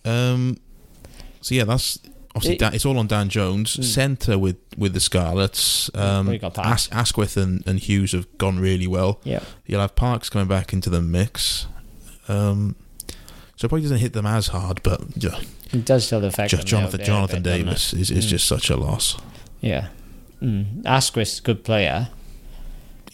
[0.05, 0.57] Um,
[1.41, 1.99] so yeah, that's
[2.35, 3.75] obviously It- Dan, it's all on Dan Jones.
[3.77, 3.83] Hmm.
[3.83, 5.91] Centre with with the Scarlets.
[5.95, 9.21] Um, As- Asquith and, and Hughes have gone really well.
[9.25, 9.41] Yeah.
[9.67, 11.67] You'll have Parkes coming back into the mix.
[12.29, 12.77] Um,
[13.57, 15.39] so it probably doesn't hit them as hard, but yeah,
[15.73, 17.43] It does still affect just Jonathan Jonathan?
[17.43, 18.29] Davies is, is Mm.
[18.29, 19.17] just such a loss.
[19.61, 19.89] Yeah.
[20.41, 20.87] Mm.
[20.87, 22.09] Asquith's a good player.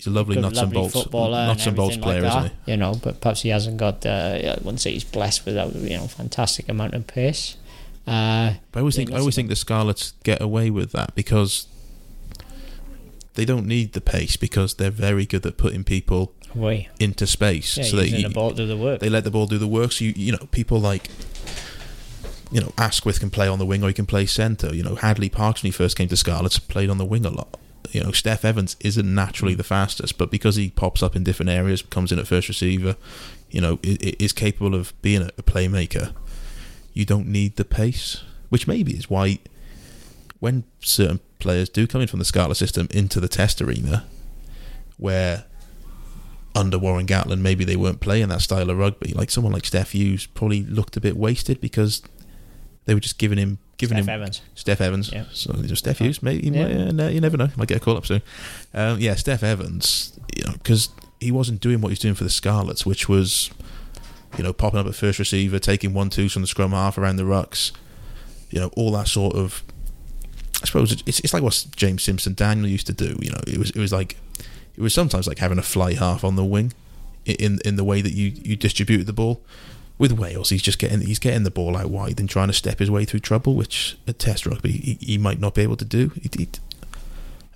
[0.06, 2.52] He's a lovely nuts and bolts, footballer nuts and, and bolts player, like that, isn't
[2.66, 2.70] he?
[2.72, 4.06] You know, but perhaps he hasn't got.
[4.06, 5.74] Uh, I wouldn't say he's blessed with that.
[5.74, 7.56] You know, fantastic amount of pace.
[8.06, 11.66] Uh, But I always think I always think the Scarlets get away with that because
[13.34, 16.88] they don't need the pace because they're very good at putting people away.
[17.00, 17.76] into space.
[17.76, 19.00] Yeah, so they the ball do the work.
[19.00, 19.92] they let the ball do the work.
[19.92, 21.10] So you you know people like
[22.52, 24.74] you know Asquith can play on the wing or he can play centre.
[24.74, 27.30] You know Hadley Parkes when he first came to Scarlets played on the wing a
[27.30, 27.58] lot.
[27.92, 29.58] You know Steff Evans isn't naturally mm.
[29.58, 32.96] the fastest, but because he pops up in different areas, comes in at first receiver,
[33.50, 36.14] you know is capable of being a, a playmaker.
[36.92, 39.38] You don't need the pace, which maybe is why
[40.40, 44.06] when certain players do come in from the Scarlet system into the test arena,
[44.96, 45.44] where
[46.54, 49.12] under Warren Gatland, maybe they weren't playing that style of rugby.
[49.12, 52.02] Like someone like Steff Hughes probably looked a bit wasted because
[52.86, 54.40] they were just giving him giving Steff him Evans.
[54.56, 55.12] Steff Evans.
[55.12, 55.24] Yeah.
[55.32, 56.50] So Steff Hughes, maybe.
[56.50, 56.62] He Yeah.
[56.66, 57.46] might, uh, no, you never know.
[57.46, 58.22] He might get a call up soon.
[58.74, 60.12] Um, yeah, Steff Evans.
[60.36, 60.88] You know, because
[61.20, 63.50] he wasn't doing what he's doing for the Scarlets, which was,
[64.36, 67.16] you know, popping up at first receiver, taking one twos from the scrum half around
[67.16, 67.72] the rucks.
[68.50, 69.62] You know, all that sort of.
[70.62, 73.18] I suppose it's it's like what James Simpson Daniel used to do.
[73.20, 74.16] You know, it was it was like
[74.76, 76.72] it was sometimes like having a fly half on the wing,
[77.26, 79.42] in in the way that you you distributed the ball.
[79.98, 82.78] With Wales, he's just getting he's getting the ball out wide and trying to step
[82.80, 85.84] his way through trouble, which at Test rugby he, he might not be able to
[85.86, 86.10] do.
[86.20, 86.48] He, he,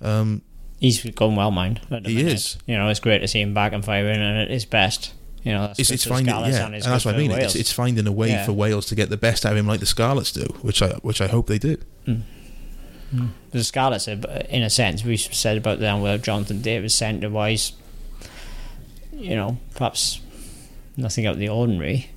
[0.01, 0.41] um,
[0.79, 1.79] He's going well, mind.
[1.89, 2.33] He minute.
[2.33, 2.57] is.
[2.65, 5.13] You know, it's great to see him back and firing and at his best.
[5.43, 7.31] You know, that's it's it's finding Scarlets yeah, and and that's what I mean.
[7.31, 8.45] It's, it's finding a way Yeah.
[8.45, 10.89] for Wales to get the best out of him, like the Scarlets do, which I
[11.03, 11.77] which I hope they do.
[13.51, 17.73] the Scarlets, are, in a sense, we said about them where Jonathan Davies centre wise,
[19.11, 20.21] you know, perhaps
[20.97, 22.10] nothing out of the ordinary.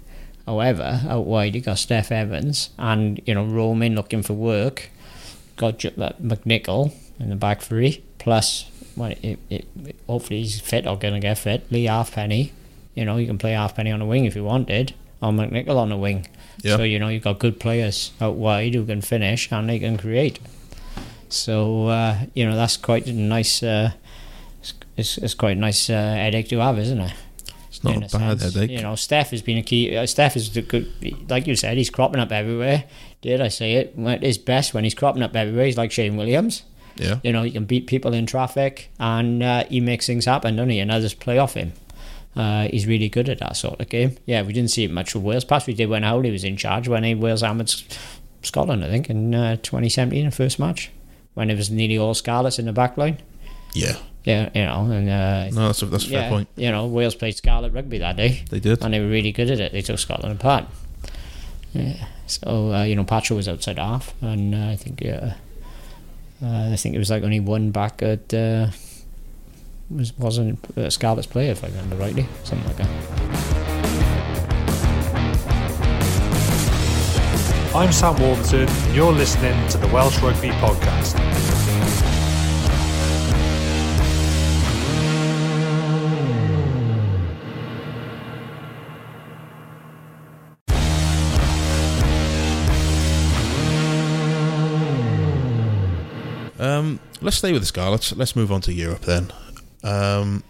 [0.47, 4.91] However, out wide you got Steff Evans and you know Roman looking for work.
[5.57, 8.03] Got uh, McNicholl in the back three.
[8.19, 9.67] Plus, well, it, it,
[10.07, 11.71] hopefully he's fit or gonna get fit.
[11.71, 12.53] Lee Halfpenny,
[12.95, 15.89] you know, you can play Halfpenny on the wing if you wanted, or McNicholl on
[15.89, 16.27] the wing.
[16.63, 16.77] Yeah.
[16.77, 19.97] So you know you've got good players out wide who can finish and they can
[19.97, 20.39] create.
[21.29, 23.63] So uh, you know that's quite a nice.
[23.63, 23.93] Uh,
[24.61, 27.13] it's, it's, it's quite a nice uh, headache to have, isn't it?
[27.85, 28.55] Not a a bad sense.
[28.55, 28.71] headache.
[28.71, 29.97] You know, Steff has been a key.
[29.97, 30.91] Uh, Steff is the good,
[31.31, 32.85] like you said, he's cropping up everywhere.
[33.23, 33.99] Did I say it?
[33.99, 36.63] At his best when he's cropping up everywhere, he's like Shane Williams.
[36.97, 40.57] yeah, You know, he can beat people in traffic and uh, he makes things happen,
[40.57, 40.79] doesn't he?
[40.81, 41.73] And others play off him.
[42.37, 44.17] Uh, he's really good at that sort of game.
[44.27, 45.45] Yeah, we didn't see it much with Wales.
[45.45, 47.73] Perhaps we did when Howley was in charge, when he Wales hammered
[48.43, 50.91] Scotland, I think, in uh, 2017, the first match,
[51.35, 53.19] when it was nearly all Scarlets in the back line.
[53.73, 53.97] yeah.
[54.25, 56.49] Yeah, you know, and uh, No, that's a, that's a fair point.
[56.57, 58.83] you know, Wales played Scarlet rugby that day They did.
[58.83, 59.73] and they were really good at it.
[59.73, 60.65] They took Scotland apart.
[61.75, 62.07] Yeah.
[62.27, 65.35] So uh, you know, Patrick was outside half, and uh, I think uh,
[66.43, 68.69] uh, I think it was like only one back at uh,
[69.91, 73.95] was wasn't a Scarlet's player if I remember rightly, something like that.
[77.75, 81.19] I'm Sam Warburton, and you're listening to the Welsh Rugby Podcast.
[96.75, 98.15] Um, let's stay with the Scarlets.
[98.17, 99.33] Let's move on to Europe then.
[99.83, 100.43] Um,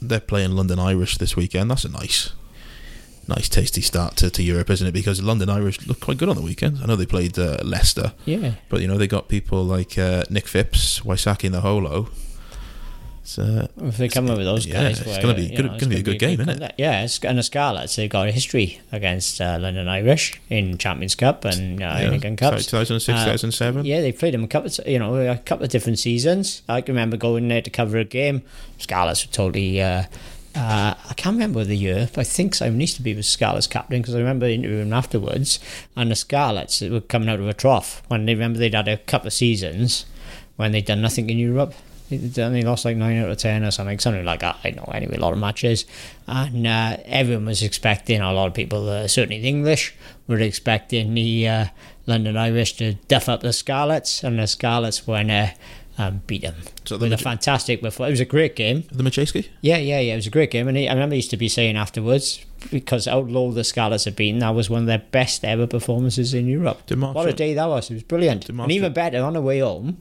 [0.00, 1.70] they're playing London Irish this weekend.
[1.70, 2.32] That's a nice,
[3.28, 4.92] nice, tasty start to, to Europe, isn't it?
[4.92, 6.78] Because London Irish look quite good on the weekend.
[6.82, 10.24] I know they played uh, Leicester, Yeah, but you know they got people like uh,
[10.30, 12.08] Nick Phipps, Waisaki, Holo.
[13.38, 15.82] Uh, if they come up with those yeah, guys, it's gonna be good- know, it's
[15.84, 16.74] gonna be a good game, isn't it?
[16.78, 21.14] Yeah, it's, and the Scarlets they've got a history against uh, London Irish in Champions
[21.14, 22.66] Cup and uh, yeah, Heineken Cups.
[22.66, 23.84] 2006, Uh, 2007.
[23.84, 26.62] Yeah, they played them a couple, of, you know, a couple of different seasons.
[26.68, 28.42] I can remember going there to cover a game.
[28.78, 29.80] Scarlets were totally.
[29.80, 30.04] Uh,
[30.56, 34.16] uh, I can't remember the year, but I think Simon be was Scarlets captain because
[34.16, 35.60] I remember interviewing him afterwards.
[35.94, 38.96] And the Scarlets were coming out of a trough when they remember they'd had a
[38.96, 40.06] couple of seasons
[40.56, 41.74] when they'd done nothing in Europe.
[42.10, 44.58] They'd only lost like nine out of ten or something, something like that.
[44.64, 45.86] I know anyway, a lot of matches,
[46.26, 48.20] and uh, everyone was expecting.
[48.20, 49.94] A lot of people, uh, certainly the English,
[50.26, 51.64] were expecting the uh,
[52.06, 55.50] London Irish to duff up the Scarlets, and the Scarlets when uh,
[56.00, 58.06] and beat them So the with a fantastic before.
[58.06, 58.84] It was a great game.
[58.90, 59.48] The Majeski?
[59.60, 60.14] Yeah, yeah, yeah.
[60.14, 62.44] It was a great game, and he, I remember he used to be saying afterwards
[62.70, 64.38] because Outlaw the Scarlets had beaten.
[64.40, 66.90] That was one of their best ever performances in Europe.
[66.90, 67.90] What a day that was!
[67.90, 68.48] It was brilliant.
[68.48, 69.98] And even better on the way home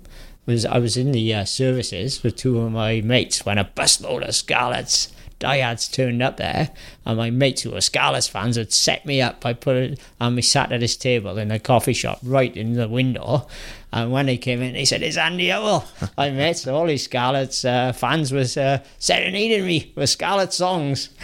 [0.50, 4.28] was I was in the uh, services with two of my mates when a busload
[4.28, 5.10] of Scarlets
[5.40, 6.70] diehards turned up there,
[7.06, 9.46] and my mates who were Scarlets fans had set me up.
[9.46, 12.74] I put it, and we sat at this table in the coffee shop right in
[12.74, 13.48] the window.
[13.92, 15.84] And when they came in, they said, "It's Andy Howell."
[16.18, 21.10] I met so all these Scarlets uh, fans was uh, serenading me with Scarlet songs.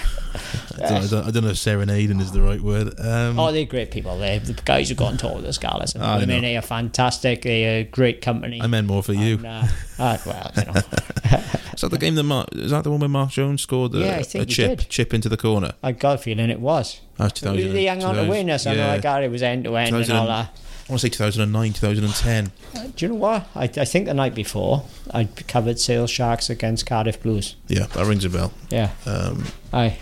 [0.75, 2.99] I, don't, I, don't, I don't know if serenading is the right word.
[2.99, 4.17] Um, Oh, they're great people.
[4.17, 5.93] They the guys who got on tour with the Scarlets.
[5.93, 7.43] And I I mean, they are fantastic.
[7.43, 8.59] They are great company.
[8.61, 9.35] I meant more for you.
[9.35, 9.63] And, uh,
[9.99, 11.41] uh, well, you know,
[11.75, 13.99] Is that the game that Mark, is that the one where Mark Jones scored a,
[13.99, 14.89] Yeah, a chip did.
[14.89, 15.73] chip into the corner?
[15.83, 16.99] I got a feeling it was.
[17.17, 18.65] That was 2000, They hung on to win us.
[18.65, 18.93] I know yeah.
[18.93, 20.57] I got it was end to end and all that.
[20.87, 22.51] I want to say 2009, 2010.
[22.95, 23.47] Do you know what?
[23.55, 27.55] I, I think the night before I covered Sale Sharks against Cardiff Blues.
[27.67, 28.53] Yeah, that rings a bell.
[28.69, 29.97] Yeah, Um, aye.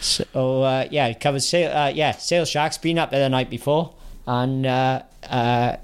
[0.00, 1.74] So uh, yeah, covered Sale.
[1.76, 3.94] Uh, yeah, Sale Sharks been up there the night before,
[4.26, 5.76] and uh, uh,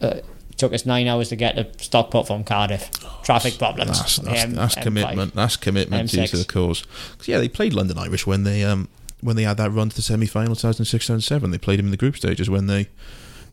[0.00, 0.14] uh,
[0.56, 2.90] took us nine hours to get to Stockport from Cardiff.
[3.22, 3.98] Traffic problems.
[3.98, 4.82] that's that's, M- that's M5.
[4.82, 5.34] commitment.
[5.34, 6.30] That's commitment to, M6.
[6.30, 6.84] to the cause.
[7.24, 8.88] yeah, they played London Irish when they um
[9.20, 11.50] when they had that run to the semi final 2006 2007.
[11.50, 12.88] They played them in the group stages when they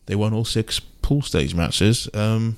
[0.06, 2.08] they won all six pool stage matches.
[2.14, 2.56] Um,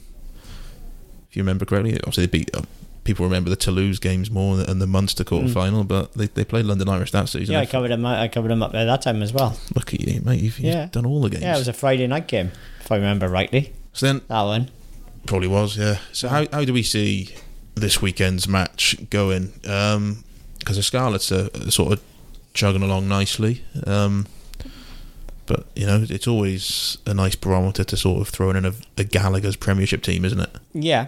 [1.29, 2.57] if you remember correctly, obviously they beat.
[2.57, 2.63] Uh,
[3.05, 6.65] people remember the Toulouse games more and the Munster quarter final, but they, they played
[6.65, 7.53] London Irish that season.
[7.53, 7.59] Mm.
[7.59, 8.07] Yeah, I covered them.
[8.07, 9.57] I covered them up there that time as well.
[9.75, 10.41] Look at you, mate.
[10.41, 11.43] You've, you've done all the games.
[11.43, 13.75] Yeah, it was a Friday night game, if I remember rightly.
[13.95, 14.71] So then That one.
[15.27, 15.99] Probably was, yeah.
[16.13, 17.35] So how how do we see
[17.75, 19.53] this weekend's match going?
[19.63, 22.03] Because the Scarlets are sort of
[22.53, 24.27] chugging along nicely, um,
[25.47, 29.05] but you know it's always a nice barometer to sort of throw in a, a
[29.05, 30.51] Gallagher's Premiership team, isn't it?
[30.75, 31.07] Yeah.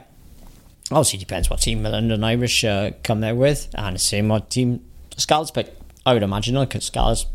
[0.91, 4.49] Obviously, depends what team the London Irish uh, come there with, and the same what
[4.51, 4.83] team
[5.17, 5.77] Scarlets pick.
[6.07, 7.27] I would imagine because Scarlets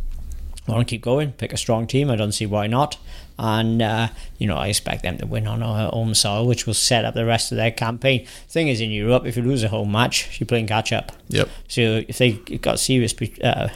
[0.75, 2.09] want to keep going, pick a strong team.
[2.09, 2.97] I don't see why not.
[3.39, 6.73] And uh, you know, I expect them to win on our home soil, which will
[6.75, 8.25] set up the rest of their campaign.
[8.47, 11.11] Thing is, in Europe, if you lose a home match, you're playing catch up.
[11.29, 11.49] Yep.
[11.67, 13.69] So if they got serious, uh,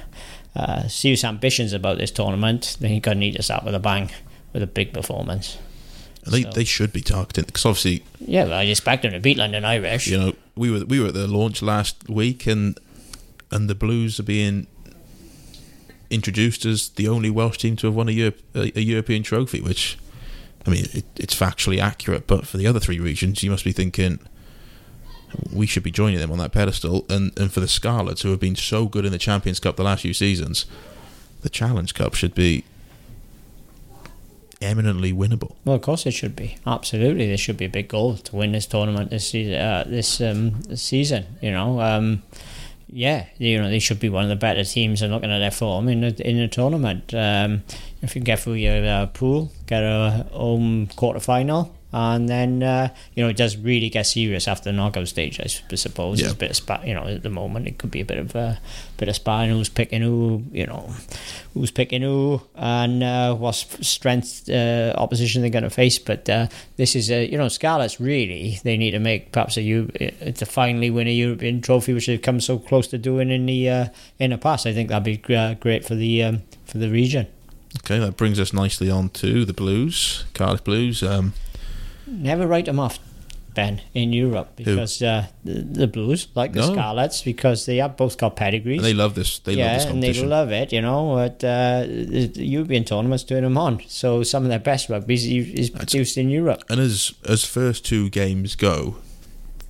[0.55, 4.11] uh, serious ambitions about this tournament, then you're gonna need to start with a bang,
[4.53, 5.57] with a big performance.
[6.27, 9.37] They So- they should be targeting because obviously Yeah, well, I expect them to beat
[9.37, 10.07] London Irish.
[10.07, 12.79] you know we were we were at the launch last week and
[13.51, 14.65] and the Blues are being
[16.09, 19.61] introduced as the only Welsh team to have won a, Europe, a, a European trophy,
[19.61, 19.97] which
[20.65, 23.71] I mean it, it's factually accurate, but for the other three regions, you must be
[23.71, 24.19] thinking
[25.51, 27.05] we should be joining them on that pedestal.
[27.09, 29.83] And and for the Scarlets, who have been so good in the Champions Cup the
[29.83, 30.65] last few seasons,
[31.41, 32.63] the Challenge Cup should be
[34.61, 35.55] eminently winnable.
[35.65, 36.57] Well, of course it should be.
[36.65, 39.55] Absolutely, there should be a big goal to win this tournament this season.
[39.55, 41.81] Uh, this, um, season, you know.
[41.81, 42.23] Um,
[42.95, 45.01] yeah, you know they should be one of the better teams.
[45.01, 47.63] And looking at their form in the in the tournament, um,
[48.01, 52.89] if you get through your uh, pool, get a home quarter final, and then uh,
[53.13, 55.39] you know it does really get serious after the knockout stage.
[55.39, 56.23] I suppose Yeah.
[56.25, 58.17] There's a bit of spa, you know, at the moment it could be a bit
[58.17, 58.59] of a
[58.97, 59.49] bit of sparring.
[59.51, 60.43] Who's picking who?
[60.51, 60.89] You know,
[61.53, 65.97] who's picking who, and uh, what strength uh, opposition they're going to face.
[65.97, 69.61] But uh, this is a you know Scarlets really they need to make perhaps a
[69.61, 73.29] Eu- uh, to finally win a European trophy, which they've come so close to doing
[73.31, 73.85] in the uh,
[74.19, 74.65] in the past.
[74.67, 77.27] I think that'd be uh, great for the um, for the region.
[77.79, 81.03] Okay, that brings us nicely on to the Blues, Cardiff Blues.
[81.03, 81.33] Um,
[82.07, 82.99] Never write them off.
[83.55, 86.73] Ben in Europe because uh, the, the Blues like the No.
[86.73, 88.79] Scarlets because they have both got pedigrees.
[88.79, 89.39] and they love this.
[89.39, 91.15] They yeah, love this and they love it, you know.
[91.15, 93.81] But uh, the European tournaments turn them on.
[93.87, 96.63] So some of their best rugby is, produced in Europe.
[96.69, 98.97] and as as first two games go,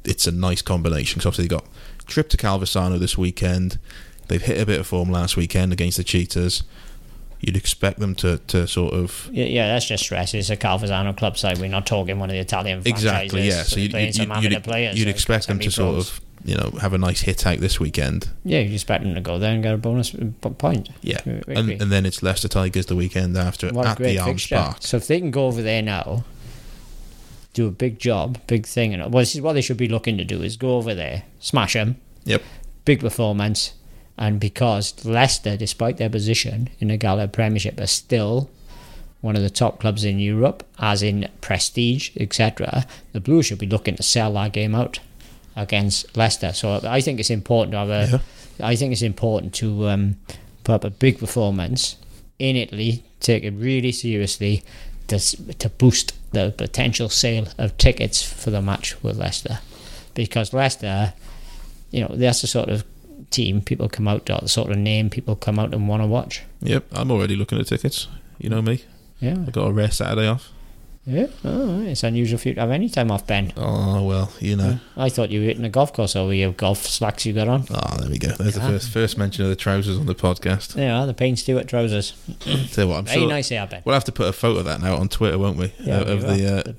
[0.04, 1.20] it's a nice combination.
[1.20, 1.66] Because obviously they got
[2.08, 3.78] trip to Calvisano this weekend.
[4.28, 6.64] They've hit a bit of form last weekend against the Cheetahs.
[7.42, 10.34] You'd expect them to, to sort of Yeah, yeah, that's just stress.
[10.34, 13.64] It's a Calvisano club so We're not talking one of the Italian exactly yeah.
[13.64, 14.98] So They're you'd, you'd, you'd, players.
[14.98, 17.80] you'd like expect them to sort of you know have a nice hit out this
[17.80, 18.30] weekend.
[18.44, 20.90] Yeah, you expect them to go there and get a bonus point.
[21.02, 24.32] Yeah, Uh, and, and then it's Leicester Tigers the weekend after What at the Arms
[24.44, 24.56] fixture.
[24.58, 24.78] Park.
[24.82, 26.24] So if they can go over there now,
[27.54, 30.18] do a big job, big thing, and well, this is what they should be looking
[30.18, 32.44] to do: is go over there, smash them, Yep.
[32.86, 33.74] big performance,
[34.18, 38.50] and because Leicester, despite their position in the Gala Premiership, are still
[39.22, 42.86] one of the top clubs in Europe, as in prestige, etc.
[43.12, 45.00] The Blues should be looking to sell that game out
[45.56, 46.54] against Leicester.
[46.54, 48.22] So I think it's important to have a.
[48.64, 50.18] I think it's important to um,
[50.64, 51.98] put up a big performance
[52.40, 54.64] in Italy, take it really seriously,
[55.08, 59.60] to to boost the potential sale of tickets for the match with Leicester,
[60.14, 61.14] because Leicester,
[61.92, 62.84] you know, that's the sort of
[63.36, 66.42] team people come out the sort of name people come out and want to watch.
[66.62, 68.08] Yep, I'm already looking at tickets.
[68.38, 68.84] You know me.
[69.20, 70.52] Yeah, I got a rare Saturday off.
[71.06, 71.28] yeah.
[71.44, 73.54] Oh, it's unusual for you to have any time off, Ben.
[73.56, 74.80] Oh well, you know.
[74.98, 77.66] I thought you were hitting a golf course over your golf slacks you got on.
[77.70, 78.30] Oh, there we go.
[78.40, 80.74] There's the first first mention of the trousers on the podcast.
[80.74, 82.14] There are, the Payne Stewart trousers.
[82.74, 83.82] Tell you what, I'm Very sure nice there, Ben.
[83.86, 85.74] we'll have to put a photo of that now on Twitter, won't we?
[85.80, 86.74] Yeah, Uh, of we the, uh,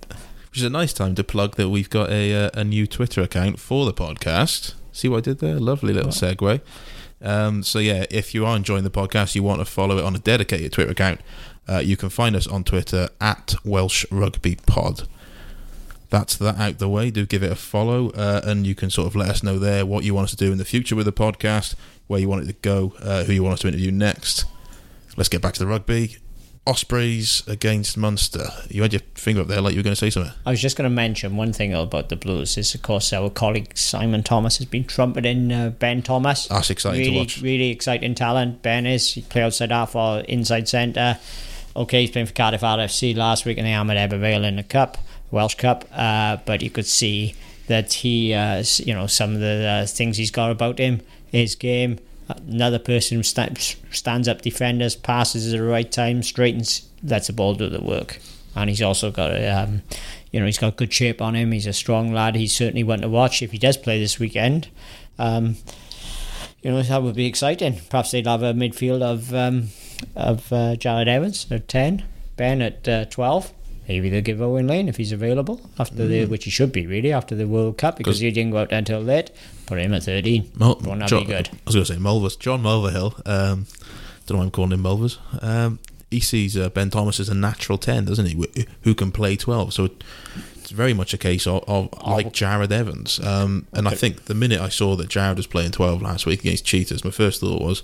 [0.51, 3.23] which is a nice time to plug that we've got a uh, a new Twitter
[3.23, 4.75] account for the podcast.
[4.97, 5.61] See what I did there?
[5.61, 6.63] Lovely little segue.
[7.21, 10.17] Um, so yeah, if you are enjoying the podcast, you want to follow it on
[10.17, 11.21] a dedicated Twitter account,
[11.69, 15.07] uh, you can find us on Twitter at Welsh Rugby Pod.
[16.09, 17.11] That's that out the way.
[17.11, 19.85] Do give it a follow, uh, and you can sort of let us know there
[19.85, 21.75] what you want us to do in the future with the podcast,
[22.07, 24.47] where you want it to go, uh, who you want us to interview next.
[25.19, 26.17] Let's get back to the rugby.
[26.67, 28.49] Ospreys against Munster.
[28.69, 30.33] You had your finger up there like you were going to say something.
[30.45, 33.31] I was just going to mention one thing about the Blues is, of course, our
[33.31, 36.49] colleague Simon Thomas has been trumpeting uh, Ben Thomas.
[36.49, 37.41] That's exciting really, to watch.
[37.41, 38.63] Really exciting talent.
[38.63, 39.13] Ben is.
[39.13, 41.19] He played outside half or inside centre.
[41.77, 44.63] Okay, he's playing for Cardiff RFC last week in the Ahmed Ebbw Vale in the
[44.63, 44.99] Cup,
[45.31, 45.85] Welsh Cup.
[45.93, 47.35] Uh, but you could see
[47.69, 51.55] that he, uh, you know, some of the uh, things he's got about him, his
[51.55, 51.99] game.
[52.29, 57.55] Another person who stands up defenders, passes at the right time, straightens, lets the ball
[57.55, 58.21] do the work.
[58.55, 59.83] And he's also got, a, um,
[60.33, 61.53] you know, he's got good shape on him.
[61.53, 62.35] He's a strong lad.
[62.35, 64.69] He's certainly one to watch if he does play this weekend.
[65.19, 65.57] Um,
[66.67, 67.81] you know that would be exciting.
[67.91, 69.69] Perhaps they'd have a midfield of um,
[70.17, 72.05] of uh, Jarrod Evans at ten,
[72.37, 73.53] Ben at uh, twelve.
[73.89, 77.13] Maybe they'll give Owen Lane if he's available after the, which he should be really
[77.13, 79.31] after the World Cup because he didn't go out until late.
[79.67, 80.51] Put him at thirteen.
[80.57, 81.49] Mul- Won't John- be good?
[81.53, 82.39] I was going to say Mulvers.
[82.39, 83.27] John Mulvihill.
[83.27, 83.67] Um,
[84.27, 85.19] don't know why I'm calling him Mulvers.
[85.43, 85.79] Um,
[86.11, 88.67] he sees uh, Ben Thomas as a natural 10, doesn't he?
[88.83, 89.73] Who can play 12.
[89.73, 89.91] So
[90.57, 93.21] it's very much a case of, of like Jarrod Evans.
[93.21, 96.41] Um, and I think the minute I saw that Jarrod was playing 12 last week
[96.41, 97.83] against Cheetahs, my first thought was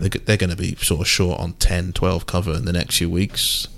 [0.00, 2.98] they're, they're going to be sort of short on 10, 12 cover in the next
[2.98, 3.68] few weeks.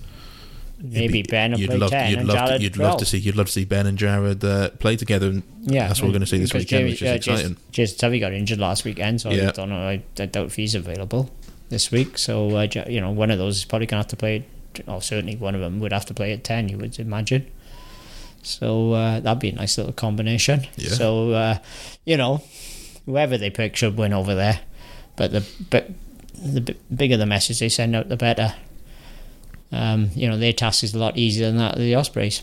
[0.83, 2.91] Maybe be- Ben will you'd play love, ten you'd and love Jarrod to, You'd 12.
[2.91, 3.19] love to see.
[3.19, 6.13] You'd love to see Ben and Jarrod uh, play together, and Yeah, that's what we're
[6.13, 7.57] going to see this weekend, Jamie- which is uh, exciting.
[7.71, 9.49] Jason Tovey got injured last weekend, so Yeah.
[9.49, 9.77] I don't know.
[9.89, 11.31] I, I doubt if he's available
[11.69, 12.17] this week.
[12.19, 14.45] So uh, you know, one of those is probably going to have to play.
[14.87, 16.69] Or certainly one of them would have to play at ten.
[16.69, 17.47] You would imagine.
[18.43, 20.67] So uh, that'd be a nice little combination.
[20.77, 20.91] Yeah.
[20.91, 21.59] So uh,
[22.07, 22.43] you know,
[23.05, 24.61] whoever they pick should win over there.
[25.17, 25.91] But the but
[26.43, 28.55] the b- bigger the message they send out, the better.
[29.73, 32.43] Um, you know, their task is a lot easier than that of the Ospreys.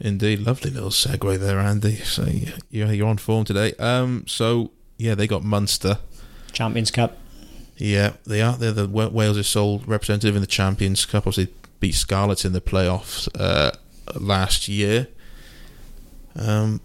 [0.00, 1.96] Indeed, lovely little segue there, Andy.
[1.96, 2.26] So
[2.70, 3.74] yeah, you're on form today.
[3.78, 5.98] Um, so yeah, they got Munster.
[6.52, 7.18] Champions Cup.
[7.76, 8.56] Yeah, they are.
[8.56, 11.26] They're the Wales' sole representative in the Champions Cup.
[11.26, 13.72] Obviously, beat Scarlets in the playoffs uh,
[14.18, 15.08] last year.
[16.36, 16.80] Um,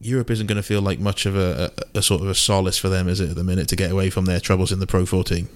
[0.00, 2.76] Europe isn't going to feel like much of a, a, a sort of a solace
[2.76, 4.86] for them, is it, at the minute, to get away from their troubles in the
[4.86, 5.48] Pro 14?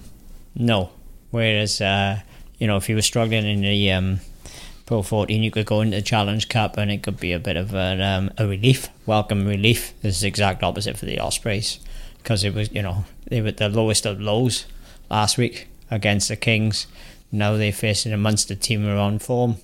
[0.55, 0.91] No.
[1.31, 2.21] Whereas, uh,
[2.57, 4.19] you know, if you were struggling in the um,
[4.85, 7.55] Pro 14, you could go into the Challenge Cup and it could be a bit
[7.55, 9.93] of a, um, a relief, welcome relief.
[10.01, 11.79] This is the exact opposite for the Ospreys
[12.17, 14.65] because it was, you know, they were the lowest of lows
[15.09, 16.87] last week against the Kings.
[17.31, 19.57] Now they're facing a Munster team who are on form.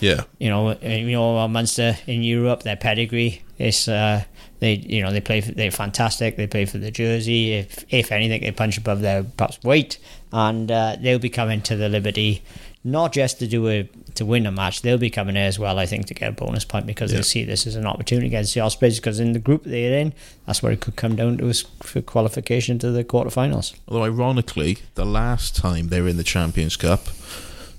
[0.00, 4.24] Yeah, You know, uh, you know, uh, Munster in Europe, their pedigree is uh,
[4.60, 5.40] they, you know, they play.
[5.40, 6.36] For, they're fantastic.
[6.36, 7.54] They play for the jersey.
[7.54, 9.98] If if anything, they punch above their perhaps weight,
[10.32, 12.42] and uh, they'll be coming to the Liberty
[12.84, 14.82] not just to do a to win a match.
[14.82, 15.78] They'll be coming there as well.
[15.78, 17.16] I think to get a bonus point because Yeah.
[17.18, 18.98] they'll see this as an opportunity against the Ospreys.
[18.98, 20.12] Because in the group they're in,
[20.46, 23.74] that's where it could come down to is for qualification to the quarterfinals.
[23.88, 27.08] Although ironically, the last time they were in the Champions Cup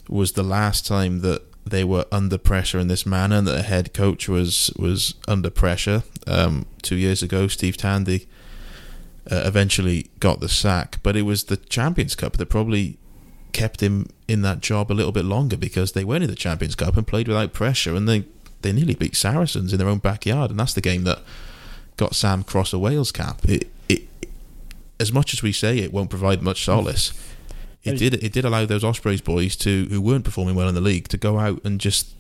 [0.08, 3.64] was the last time that they were under pressure in this manner, and that the
[3.64, 6.04] head coach was was under pressure.
[6.28, 8.28] Um, two years ago, Steve Tandy
[9.32, 12.98] uh, eventually got the sack, but it was the Champions Cup that probably
[13.52, 16.76] kept him in that job a little bit longer because they went in the Champions
[16.76, 18.26] Cup and played without pressure, and they
[18.62, 21.20] they nearly beat Saracens in their own backyard, and that's the game that
[21.98, 23.42] got Sam Cross a Wales cap.
[23.48, 24.08] It, it,
[25.00, 27.14] as much as we say it won't provide much solace,
[27.84, 30.82] it did it did allow those Ospreys boys to who weren't performing well in the
[30.82, 32.14] league to go out and just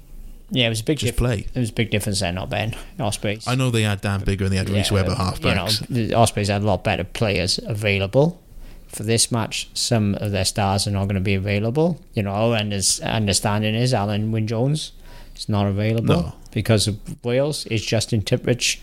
[0.52, 1.48] Yeah, it was a big just diff- play.
[1.54, 3.48] It was a big difference there, not Ben Ospreys.
[3.48, 5.24] I know they had Dan Biggar and they had Rhys Webber You know,
[5.66, 5.88] halfbacks.
[5.88, 8.42] the Ospreys had a lot better players available
[8.88, 9.70] for this match.
[9.74, 12.00] Some of their stars are not going to be available.
[12.14, 14.92] You know, and his understanding is Alun Wyn Jones
[15.36, 16.34] is not available No.
[16.52, 17.66] because of Wales.
[17.68, 18.80] Is Justin Tipuric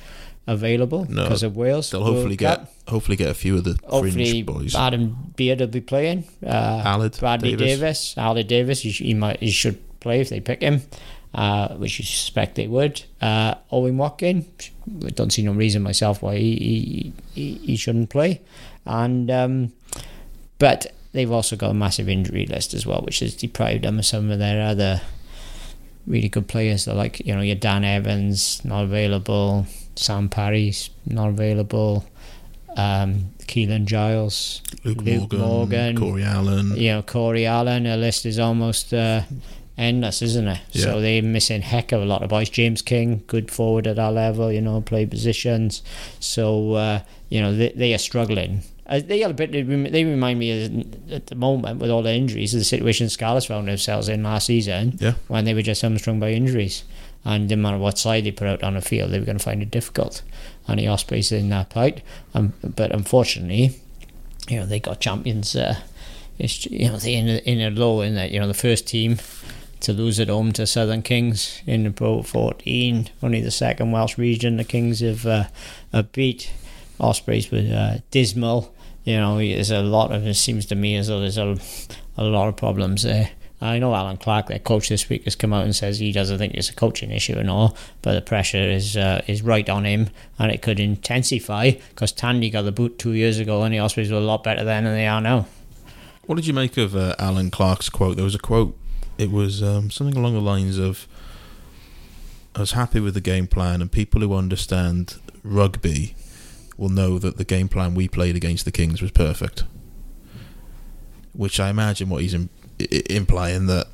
[0.46, 1.24] available No.
[1.24, 1.90] because of Wales.
[1.90, 2.60] They'll World hopefully Cup.
[2.60, 4.74] get hopefully get a few of the Hopefully, fringe boys.
[4.76, 6.24] Adam Beard will be playing.
[6.46, 7.80] Uh, Bradley Davies.
[7.80, 8.80] Davies, Aled Davies.
[8.82, 10.82] He, he might, he should play if they pick him,
[11.36, 13.02] uh, which you suspect they would.
[13.20, 14.46] Uh, Owen Watkin.
[15.04, 18.40] I don't see no reason myself why he he, he, shouldn't play,
[18.86, 19.72] and um,
[20.58, 24.06] but they've also got a massive injury list as well, which has deprived them of
[24.06, 25.02] some of their other
[26.06, 26.86] really good players.
[26.86, 32.06] They're like you know your Dan Evans not available, Sam Parry's not available.
[32.78, 35.96] Um, Keelan Giles, Luke, Luke Morgan, Morgan.
[35.98, 36.76] Corey Allen.
[36.76, 39.22] you know, Corey Allen, the list is almost uh,
[39.78, 40.60] endless, isn't it?
[40.72, 40.82] Yeah.
[40.84, 42.48] So they're missing heck of a lot of boys.
[42.48, 45.82] James King, good forward at that level, you know, play positions.
[46.20, 48.62] So, uh, you know, they, they are struggling.
[48.86, 49.50] Uh, they are a bit.
[49.52, 49.62] They
[50.04, 53.66] remind me of, at the moment with all the injuries, of the situation Scarlets found
[53.68, 55.14] themselves in last season Yeah.
[55.26, 56.84] when they were just hamstrung by injuries,
[57.24, 59.42] and no matter what side they put out on the field, they were going to
[59.44, 60.22] find it difficult.
[60.68, 62.02] And the Ospreys in that plight,
[62.32, 63.72] um, but unfortunately,
[64.48, 65.56] you know, they got champions.
[65.56, 65.78] Uh,
[66.38, 68.86] it's you know they in a, in a low in that you know the first
[68.86, 69.16] team
[69.80, 74.56] to lose at home to Southern Kings in Pro 14, only the second Welsh region.
[74.56, 76.50] The Kings have, uh, beat
[76.98, 78.74] Ospreys with uh, dismal.
[79.04, 81.56] You know, there's a lot of it seems to me as though there's a,
[82.16, 83.30] a lot of problems there.
[83.60, 86.36] I know Allen Clarke, their coach this week, has come out and says he doesn't
[86.38, 89.84] think it's a coaching issue and all, but the pressure is uh, is right on
[89.84, 93.78] him, and it could intensify because Tandy got the boot two years ago, and the
[93.78, 95.46] Ospreys were a lot better then than they are now.
[96.26, 98.16] What did you make of uh, Allen Clarke's quote?
[98.16, 98.76] There was a quote.
[99.18, 101.06] It was um, something along the lines of,
[102.54, 106.14] "I was happy with the game plan, and people who understand rugby
[106.76, 109.64] will know that the game plan we played against the Kings was perfect."
[111.32, 112.36] Which I imagine what he's
[113.10, 113.88] implying that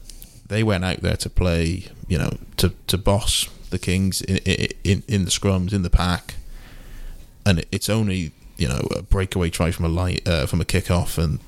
[0.46, 4.38] they went out there to play, you know, to to boss the Kings in
[4.84, 6.34] in, in the scrums in the pack,
[7.46, 10.90] and it's only you know a breakaway try from a light uh, from a kick
[10.90, 11.40] off and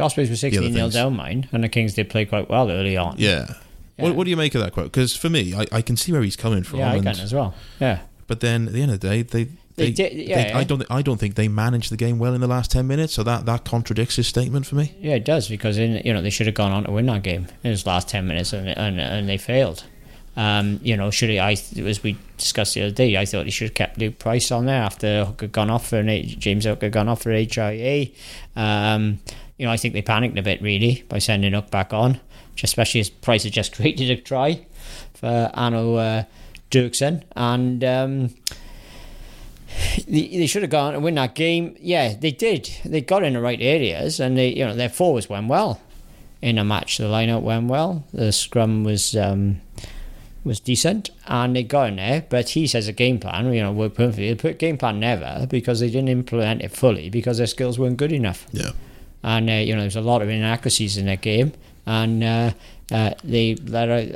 [0.00, 3.14] Ospreys were 16 0 down mine, and the Kings did play quite well early on.
[3.18, 3.54] Yeah.
[3.98, 4.04] Yeah.
[4.06, 4.86] What, what do you make of that quote?
[4.86, 6.78] Because for me, I, I can see where he's coming from.
[6.78, 7.54] Yeah, I and- can as well.
[7.80, 8.00] Yeah.
[8.26, 9.44] But then at the end of the day, they.
[9.76, 10.58] They They, did- they- yeah.
[10.58, 10.84] I don't.
[10.90, 13.12] I don't think they managed the game well in the last ten minutes.
[13.14, 14.94] So that, that contradicts his statement for me.
[15.00, 17.22] Yeah, it does because in you know they should have gone on to win that
[17.22, 19.84] game in his last ten minutes and and, and they failed.
[20.36, 21.38] Um, you know, should he?
[21.38, 24.50] I as we discussed the other day, I thought he should have kept Luke Price
[24.52, 28.08] on there after gone off for an James Hook had gone off for HIA.
[28.56, 29.18] Um,
[29.60, 32.18] you know, I think they panicked a bit really by sending Hook back on,
[32.62, 34.64] especially as Price had just created a try
[35.12, 36.24] for Hanno uh,
[36.70, 37.84] Dirksen and.
[37.84, 38.34] Um,
[40.08, 41.76] they, they should have gone and win that game.
[41.78, 42.70] Yeah, they did.
[42.84, 45.80] They got in the right areas, and they, you know, their forwards went well
[46.42, 46.98] in a match.
[46.98, 48.04] The lineup went well.
[48.12, 49.60] The scrum was um,
[50.42, 52.24] was decent, and they got in there.
[52.28, 54.32] But he says a game plan, you know, worked perfectly.
[54.34, 58.12] The game plan never because they didn't implement it fully because their skills weren't good
[58.12, 58.72] enough Yeah.
[59.22, 61.52] And uh, you know there's a lot of inaccuracies in that game,
[61.86, 62.52] and uh,
[62.92, 63.56] uh, they uh,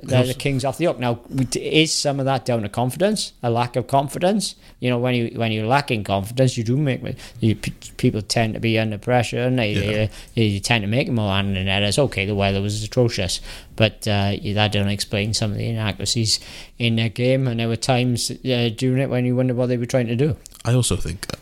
[0.03, 0.99] let the Kings off the hook.
[0.99, 1.21] Now,
[1.55, 4.57] is some of that down to confidence, a lack of confidence?
[4.81, 7.01] You know, when you when you're lacking confidence, you do make
[7.41, 7.55] you,
[7.97, 10.09] people tend to be under pressure, and they, Yeah.
[10.35, 11.99] they, they tend to make more hand in headers.
[11.99, 13.41] Okay, the weather was atrocious,
[13.77, 16.41] but uh, that doesn't explain some of the inaccuracies
[16.79, 19.77] in their game, and there were times uh, during it when you wonder what they
[19.77, 20.37] were trying to do.
[20.65, 21.37] I also think uh,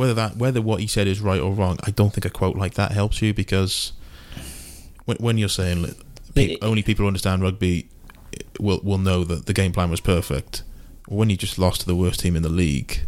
[0.00, 2.56] whether that whether what he said is right or wrong, I don't think a quote
[2.56, 3.92] like that helps you because
[5.04, 5.94] when, when you're saying
[6.34, 7.86] pe- only people who understand rugby
[8.58, 10.62] will will know that the game plan was perfect.
[11.06, 13.00] When you just lost to the worst team in the league,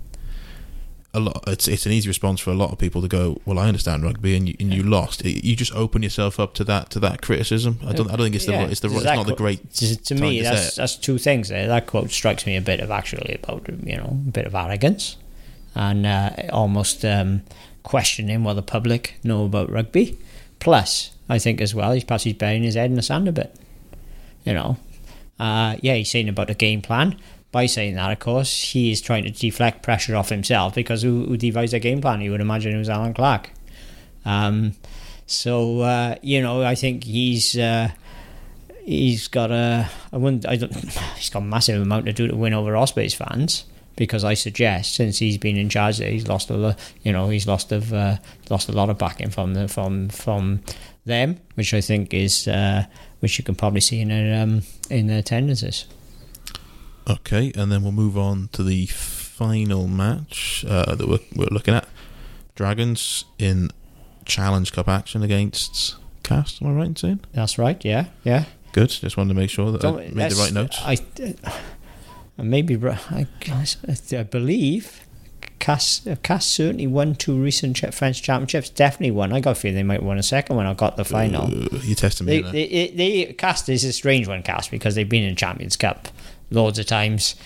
[1.14, 3.58] a lot it's it's an easy response for a lot of people to go, well,
[3.58, 5.24] I understand rugby, and you, and you lost.
[5.24, 7.78] It- you just open yourself up to that to that criticism.
[7.86, 9.72] I don't I don't think it's the Yeah, it's the it's not the great.
[9.74, 11.68] To, me, to that's that's two things there.
[11.68, 15.16] That quote strikes me a bit of actually about you know a bit of arrogance
[15.74, 17.42] and uh, almost um,
[17.82, 20.18] questioning what the public know about rugby.
[20.58, 23.32] Plus, I think as well, he's perhaps he's burying his head in the sand a
[23.32, 23.54] bit.
[24.44, 24.76] You know,
[25.38, 27.16] uh, yeah, he's saying about the game plan.
[27.50, 31.26] By saying that, of course, he is trying to deflect pressure off himself because who,
[31.26, 32.22] who devised a game plan?
[32.22, 33.50] You would imagine it was Allen Clarke.
[34.24, 34.72] Um,
[35.26, 37.90] so uh, you know, I think he's uh,
[38.84, 40.74] he's got a I wouldn't I don't
[41.16, 43.64] he's got a massive amount to do to win over Ospreys fans
[43.96, 47.46] because I suggest since he's been in charge he's lost a lot you know he's
[47.46, 48.16] lost of uh,
[48.50, 50.60] lost a lot of backing from the from from
[51.04, 52.84] them which I think is uh,
[53.20, 55.86] which you can probably see in their um, in their attendances.
[57.08, 61.74] Okay, and then we'll move on to the final match uh, that we're, we're looking
[61.74, 61.88] at.
[62.54, 63.70] Dragons in
[64.24, 66.62] Challenge Cup action against Castres.
[66.62, 67.20] Am I right in saying?
[67.32, 67.84] That's right.
[67.84, 68.06] Yeah.
[68.22, 68.44] Yeah.
[68.72, 68.90] Good.
[68.90, 70.78] Just wanted to make sure that I Don't- made the right notes.
[70.80, 70.96] I,
[72.38, 73.26] And maybe I,
[74.12, 75.00] I believe
[75.58, 78.68] Cass Cass certainly won two recent French championships.
[78.68, 79.32] Definitely won.
[79.32, 80.66] I got a feeling they might win a second one.
[80.66, 81.44] I got the final.
[81.44, 82.40] Uh, you testing me.
[82.42, 86.08] They, they, they, Castres is a strange one, Castres, because they've been in Champions Cup
[86.50, 87.36] loads of times.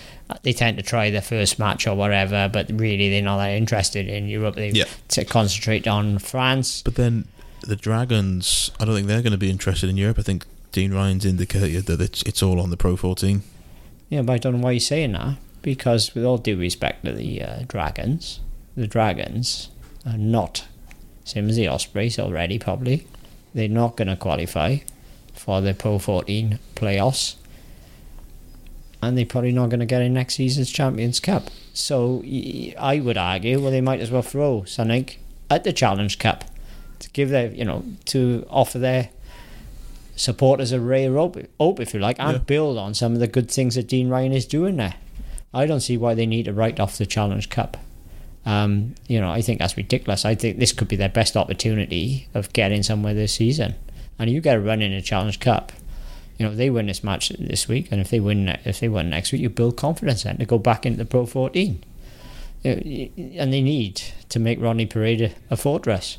[0.41, 4.07] They tend to try their first match or whatever, but really they're not that interested
[4.07, 4.55] in Europe.
[4.55, 4.85] They Yeah.
[5.09, 6.81] to concentrate on France.
[6.81, 7.27] But then
[7.61, 10.17] the Dragons, I don't think they're going to be interested in Europe.
[10.17, 13.43] I think Dean Ryan's indicated that it's it's all on the Pro 14.
[14.09, 15.37] Yeah, but I don't know why you're saying that.
[15.61, 18.39] Because with all due respect to the uh, Dragons,
[18.75, 19.69] the Dragons
[20.05, 20.65] are not
[21.27, 22.57] same as the Ospreys already.
[22.57, 23.05] Probably
[23.53, 24.77] they're not going to qualify
[25.33, 27.35] for the Pro 14 playoffs,
[29.01, 31.49] and they're probably not going to get in next season's Champions Cup.
[31.73, 32.23] So
[32.79, 35.09] I would argue, well, they might as well throw something
[35.49, 36.45] at the Challenge Cup
[36.99, 39.09] to give their, you know, to offer their
[40.17, 42.37] supporters a ray of hope, if you like, and Yeah.
[42.45, 44.95] build on some of the good things that Dean Ryan is doing there.
[45.53, 47.77] I don't see why they need to write off the Challenge Cup.
[48.45, 50.25] Um, you know, I think that's ridiculous.
[50.25, 53.75] I think this could be their best opportunity of getting somewhere this season.
[54.19, 55.71] And you get a run in a Challenge Cup.
[56.37, 59.09] You know, they win this match this week, and if they win, if they win
[59.09, 61.79] next week, you build confidence then to go back into the Pro 14.
[62.63, 63.09] You know,
[63.41, 66.17] And they need to make Rodney Parade a- a fortress,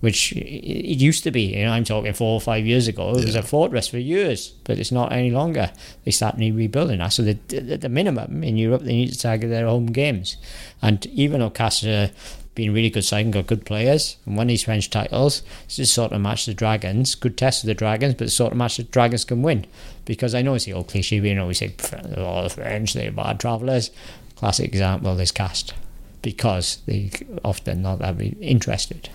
[0.00, 1.56] which it used to be.
[1.56, 3.10] You know, I'm talking four or five years ago.
[3.10, 5.70] It was a fortress for years, but it's not any longer.
[6.04, 7.12] They start rebuilding that.
[7.12, 7.38] So the,
[7.72, 10.36] at the minimum in Europe, they need to target their home games.
[10.80, 12.10] And even though Casa
[12.54, 15.94] been really good side and got good players and won these French titles, it's just
[15.94, 17.14] sort of match the Dragons.
[17.14, 19.66] Good test of the Dragons, but the sort of match the Dragons can win.
[20.04, 21.74] Because I know it's the old cliche, we always say,
[22.16, 23.90] oh, the French, they're bad travellers.
[24.36, 25.76] Classic example is Castres.
[26.22, 27.10] Because they
[27.44, 29.08] often not that interested.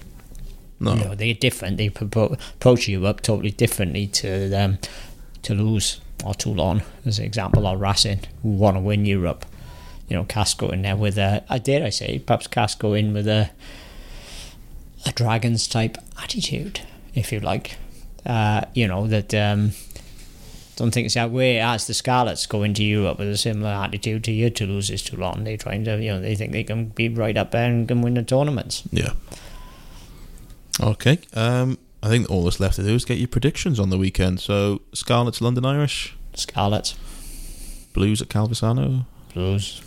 [0.80, 1.78] No, You know, they're different.
[1.78, 4.78] They pro- approach Europe totally differently to um,
[5.42, 9.46] Toulouse or Toulon, as an example, or Racing, who want to win Europe.
[10.10, 13.28] You know, Casco in there with a, I dare I say, perhaps Casco in with
[13.28, 13.52] a
[15.06, 16.82] a Dragons type attitude,
[17.14, 17.78] if you like.
[18.26, 19.34] Uh, you know that.
[19.34, 19.72] Um,
[20.76, 24.26] don't think it's that way as the Scarlets go into Europe with a similar attitude
[24.26, 25.46] to your Toulouse is Toulon.
[25.46, 28.02] They're trying to, you know, they think they can be right up there and can
[28.02, 28.84] win the tournaments.
[28.92, 29.14] yeah.
[30.82, 31.20] Okay.
[31.34, 34.40] Um, I think all that's left to do is get your predictions on the weekend.
[34.40, 36.96] So Scarlets, London Irish, Scarlets,
[37.94, 39.82] Blues at Calvisano, Blues,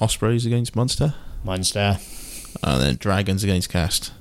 [0.00, 1.14] Ospreys against Munster,
[1.44, 1.98] Munster.
[2.62, 4.12] and then Dragons against Castres.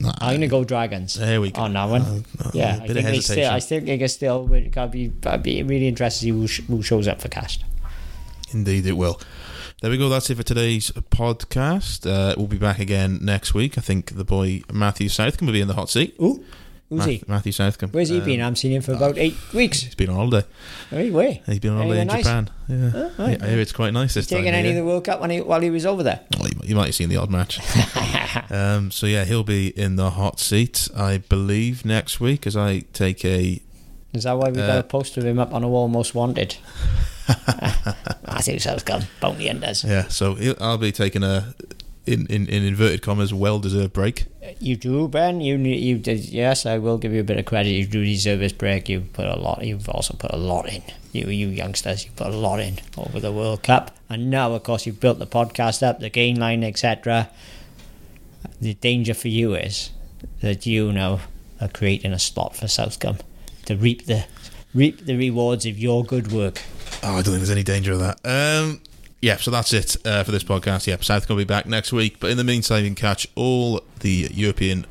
[0.00, 1.14] Nah, I'm gonna go Dragons.
[1.14, 1.62] There we go.
[1.62, 2.02] on that one.
[2.02, 3.36] Uh, uh, yeah, a I bit think of they still.
[3.36, 3.54] hesitation.
[3.54, 4.46] I still think it's still.
[4.70, 5.12] Gotta be.
[5.26, 7.68] I'd be really interested to see who, sh- who shows up for Castres.
[8.52, 9.20] Indeed, it will.
[9.82, 10.08] There we go.
[10.08, 12.08] That's it for today's podcast.
[12.08, 13.76] Uh, we'll be back again next week.
[13.76, 16.14] I think the boy Matthew Southcombe will be in the hot seat.
[16.22, 16.44] Ooh,
[16.88, 17.24] who's he?
[17.26, 17.90] Matthew Southcombe.
[17.90, 18.40] Where's he Um, been?
[18.40, 19.80] I haven't seen him for about eight weeks.
[19.82, 20.46] He's been on holiday.
[20.88, 21.40] Hey, where?
[21.46, 22.22] He's been on holiday in nice?
[22.22, 22.50] Japan.
[22.68, 23.42] Yeah, Oh, right.
[23.42, 24.38] I hear it's quite nice this time.
[24.38, 26.20] Taking any of the World Cup when he, while he was over there?
[26.38, 27.58] Well, you, you might have seen the odd match.
[28.52, 32.80] um, so yeah, he'll be in the hot seat, I believe, next week as I
[32.92, 33.60] take a.
[34.12, 36.14] Is that why we got Uh, a poster of him up on a wall, most
[36.14, 36.56] wanted?
[38.26, 39.84] Matthew Southcombe, bounty hunters.
[39.84, 41.54] Yeah, so I'll be taking a,
[42.04, 44.26] in, in, in inverted commas, well-deserved break.
[44.58, 45.40] You do, Ben.
[45.40, 46.20] You you did.
[46.28, 47.70] Yes, I will give you a bit of credit.
[47.70, 48.88] You do deserve this break.
[48.88, 49.64] You put a lot.
[49.64, 50.82] You've also put a lot in.
[51.12, 54.62] You you youngsters, you put a lot in over the World Cup, and now of
[54.62, 57.30] course you've built the podcast up, the gain line, etc.
[58.60, 59.90] The danger for you is
[60.40, 61.20] that you now
[61.60, 63.18] are creating a spot for Southcombe
[63.76, 64.24] to reap the
[64.74, 66.62] reap the rewards of your good work.
[67.02, 68.20] Oh, I don't think there's any danger of that.
[68.24, 68.80] Um,
[69.20, 70.86] yeah, so that's it uh, for this podcast.
[70.86, 72.18] Yeah, South will be back next week.
[72.20, 74.86] But in the meantime, you can catch all the European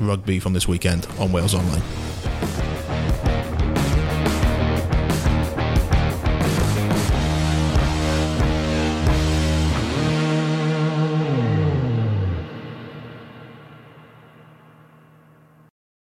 [0.00, 2.05] rugby from this weekend on Wales Online.